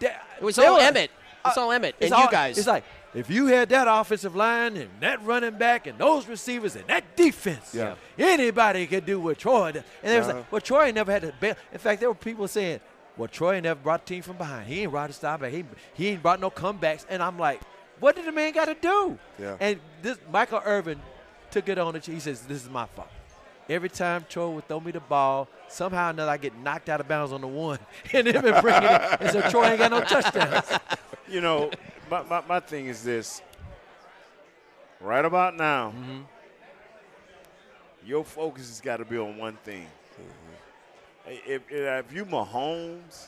[0.00, 1.08] that- It was all were- Emmitt.
[1.46, 2.58] It's uh, all Emmitt it's and you all- guys.
[2.58, 2.84] It's like
[3.14, 7.16] if you had that offensive line and that running back and those receivers and that
[7.16, 7.94] defense, Yeah.
[8.18, 9.84] anybody could do what Troy did.
[10.02, 10.36] And they was Uh-huh.
[10.38, 11.54] like, well, Troy never had to bail.
[11.72, 12.80] In fact, there were people saying,
[13.16, 14.66] well, Troy never brought the team from behind.
[14.66, 15.42] He ain't brought a stop.
[15.44, 15.64] He,
[15.94, 17.06] he ain't brought no comebacks.
[17.08, 17.62] And I'm like,
[18.00, 19.18] what did the man got to do?
[19.38, 19.56] Yeah.
[19.60, 21.00] And this Michael Irvin
[21.50, 22.12] took it on the chin.
[22.12, 23.08] He says, this is my fault.
[23.68, 27.00] Every time Troy would throw me the ball, somehow or another I get knocked out
[27.00, 27.78] of bounds on the one,
[28.12, 29.02] and then been bringing it.
[29.20, 30.66] And so Troy ain't got no touchdowns.
[31.28, 31.72] You know,
[32.08, 33.42] my, my, my thing is this.
[35.00, 36.20] Right about now, Mm-hmm.
[38.04, 39.86] your focus has got to be on one thing.
[41.26, 43.26] If, if, if you Mahomes,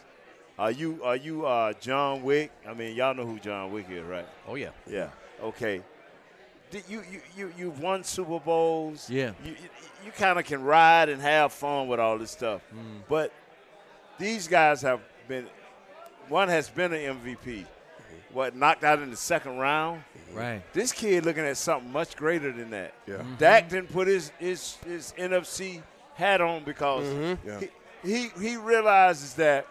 [0.56, 2.52] are you are you uh, John Wick?
[2.68, 4.26] I mean, y'all know who John Wick is, right?
[4.46, 4.70] oh yeah.
[4.88, 5.10] Yeah.
[5.42, 5.82] Okay.
[6.70, 9.08] Did you you you you've won Super Bowls.
[9.08, 9.32] Yeah.
[9.44, 9.56] You you,
[10.06, 13.00] you kind of can ride and have fun with all this stuff, Mm.
[13.08, 13.32] but
[14.18, 15.46] these guys have been.
[16.28, 17.36] One has been an MVP.
[17.44, 17.64] Mm-hmm.
[18.34, 20.02] What knocked out in the second round.
[20.28, 20.38] Mm-hmm.
[20.38, 20.72] Right.
[20.74, 22.92] This kid looking at something much greater than that.
[23.06, 23.14] Yeah.
[23.16, 23.34] Mm-hmm.
[23.36, 25.82] Dak didn't put his his, his NFC
[26.16, 27.06] hat on because
[27.46, 27.60] Yeah.
[28.04, 29.66] he, he he realizes that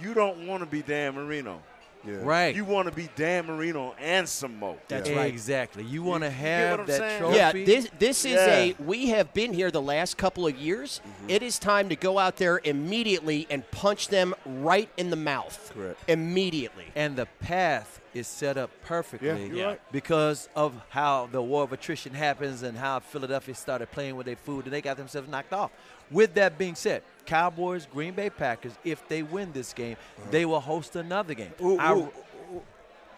[0.00, 1.60] you don't want to be Dan Marino.
[2.06, 2.14] Yeah.
[2.22, 2.54] Right.
[2.56, 4.76] You want to be Dan Marino and some more.
[4.88, 5.26] That's right.
[5.28, 5.84] Exactly.
[5.84, 7.18] You want to have that saying?
[7.20, 7.36] trophy.
[7.36, 8.46] Yeah, this this is Yeah.
[8.56, 11.00] a we have been here the last couple of years.
[11.06, 11.30] Mm-hmm.
[11.30, 15.72] It is time to go out there immediately and punch them right in the mouth.
[15.74, 16.00] Correct.
[16.08, 16.86] Immediately.
[16.94, 19.64] and the path is set up perfectly Yeah, you're Yeah.
[19.66, 19.80] right.
[19.92, 24.34] because of how the war of attrition happens and how Philadelphia started playing with their
[24.36, 25.70] food and they got themselves knocked off.
[26.10, 29.96] With that being said, Cowboys, Green Bay Packers, if they win this game,
[30.30, 31.52] they will host another game.
[31.62, 32.62] Ooh, I- ooh, ooh.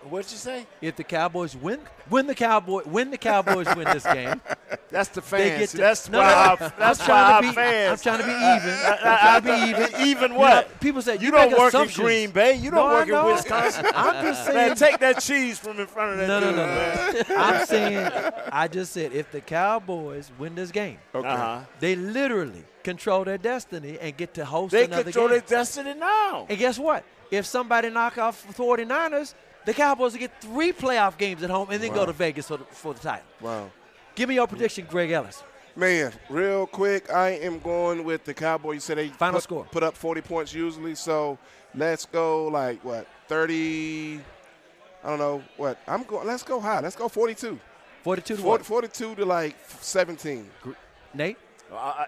[0.08, 0.66] What'd you say?
[0.80, 1.78] if the Cowboys win,
[2.10, 4.40] win the Cowboy, win the Cowboys win this game,
[4.90, 5.70] That's the fans.
[5.70, 8.24] to, that's no, why no, I'm that's why trying to our be, I'm trying to
[8.24, 8.78] be even.
[8.84, 10.06] I'm trying to be even.
[10.08, 10.68] Even You what?
[10.68, 11.88] know, people say You you, don't work in.
[11.94, 12.54] Green Bay.
[12.56, 13.32] You don't No, I work in.
[13.32, 13.86] Wisconsin.
[13.94, 14.56] I'm just saying.
[14.68, 17.24] Man, take that cheese from in front of that No, no, dude, no, man.
[17.28, 17.36] no.
[17.36, 18.10] I'm saying,
[18.52, 21.28] I just said, if the Cowboys win this game, Okay.
[21.28, 21.60] Uh-huh.
[21.80, 24.90] they literally control their destiny and get to host another game.
[24.90, 25.38] They another control game.
[25.46, 26.46] their destiny now.
[26.48, 27.04] and guess what?
[27.30, 31.68] If somebody knock off the 49ers, the Cowboys will get three playoff games at home
[31.70, 33.24] and then go to Vegas for the, for the title.
[33.40, 33.70] Wow.
[34.14, 35.42] Give me your prediction, Greg Ellis.
[35.74, 38.74] Man, real quick, I am going with the Cowboys.
[38.74, 39.64] You said they Final put, score.
[39.70, 41.38] put up 40 points usually, so
[41.74, 44.20] let's go like what 30.
[45.04, 46.26] I don't know what I'm going.
[46.26, 46.80] Let's go high.
[46.80, 47.58] Let's go 42.
[48.02, 48.66] 42 to 40, what?
[48.66, 50.50] 42 to like 17.
[51.14, 51.38] Nate?
[51.72, 52.06] I- I-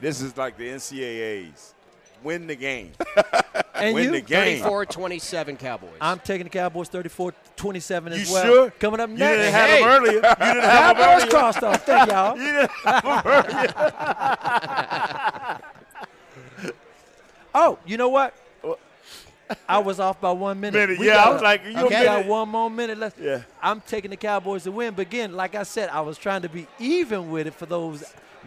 [0.00, 1.74] this is like the NCAA's.
[2.22, 2.92] Win the game.
[3.76, 4.10] And Win you?
[4.12, 4.60] the game.
[4.62, 5.90] 34 27 Cowboys.
[6.00, 8.44] I'm taking the Cowboys 34 27 as You well.
[8.44, 8.70] sure?
[8.70, 9.20] Coming up next.
[9.20, 9.80] You didn't have Hey.
[9.80, 10.12] them earlier.
[10.14, 11.26] You didn't have them earlier.
[11.30, 11.84] crossed off.
[11.84, 12.38] Thank y'all.
[12.44, 13.74] You didn't have them earlier.
[17.54, 18.34] Oh, you know what?
[19.68, 20.78] I was off by one minute.
[20.78, 23.20] Minute, We yeah, I was like, you we got one more minute left.
[23.20, 23.42] Yeah.
[23.62, 26.48] I'm taking the Cowboys to win, but again, like I said, I was trying to
[26.48, 28.02] be even with it for those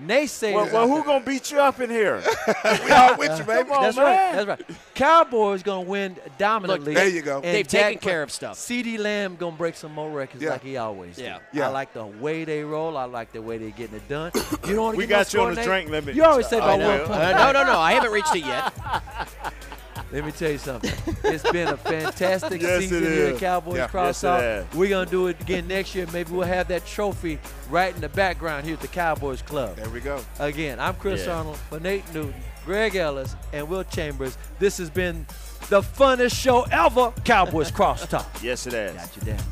[0.06, 0.54] naysayers.
[0.54, 2.22] Well, well, who gonna beat you up in here?
[2.86, 3.64] We all with you, baby.
[3.70, 4.06] Come on, That's man.
[4.06, 4.46] right.
[4.46, 4.78] That's right.
[4.96, 6.94] Cowboys gonna win dominantly.
[6.94, 7.36] there you go.
[7.38, 8.58] and They've Dak taken care of stuff.
[8.58, 10.52] CeeDee Lamb gonna break some more records Yeah.
[10.52, 11.24] like he always do.
[11.24, 11.40] Yeah.
[11.54, 11.68] Yeah.
[11.68, 12.98] I like the way they roll.
[12.98, 14.32] I like the way they're getting it done.
[14.36, 15.66] You don't want to We get no got you on score, the Nate?
[15.66, 16.16] drink limit.
[16.16, 16.90] You always say I about know.
[17.00, 17.20] one point.
[17.22, 17.80] Uh, no, no, no.
[17.80, 18.74] I haven't reached it yet.
[20.12, 20.92] Let me tell you something.
[21.26, 23.88] It's been a fantastic Yes, season here at Cowboys Yeah.
[23.88, 24.40] Cross Yes, Talk.
[24.42, 24.66] has.
[24.74, 26.08] We're gonna do it again next year.
[26.14, 27.40] Maybe we'll have that trophy
[27.70, 29.76] right in the background here at the Cowboys Club.
[29.76, 30.24] There we go.
[30.40, 31.34] Again, I'm Chris Yeah.
[31.38, 32.34] Arnold for Nate Newton,
[32.66, 34.38] Greg Ellis, and Will Chambers.
[34.60, 35.26] This has been
[35.68, 38.26] the funnest show ever, Cowboys Cross Talk.
[38.42, 38.96] Yes, it has.
[38.96, 39.46] Got you down.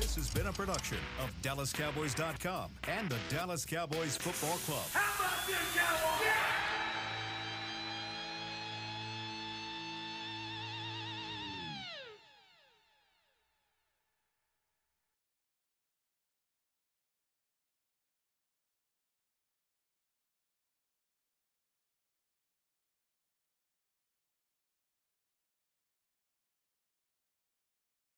[0.00, 4.82] This has been a production of DallasCowboys.com and the Dallas Cowboys Football Club.
[4.92, 6.26] How about this, Cowboys?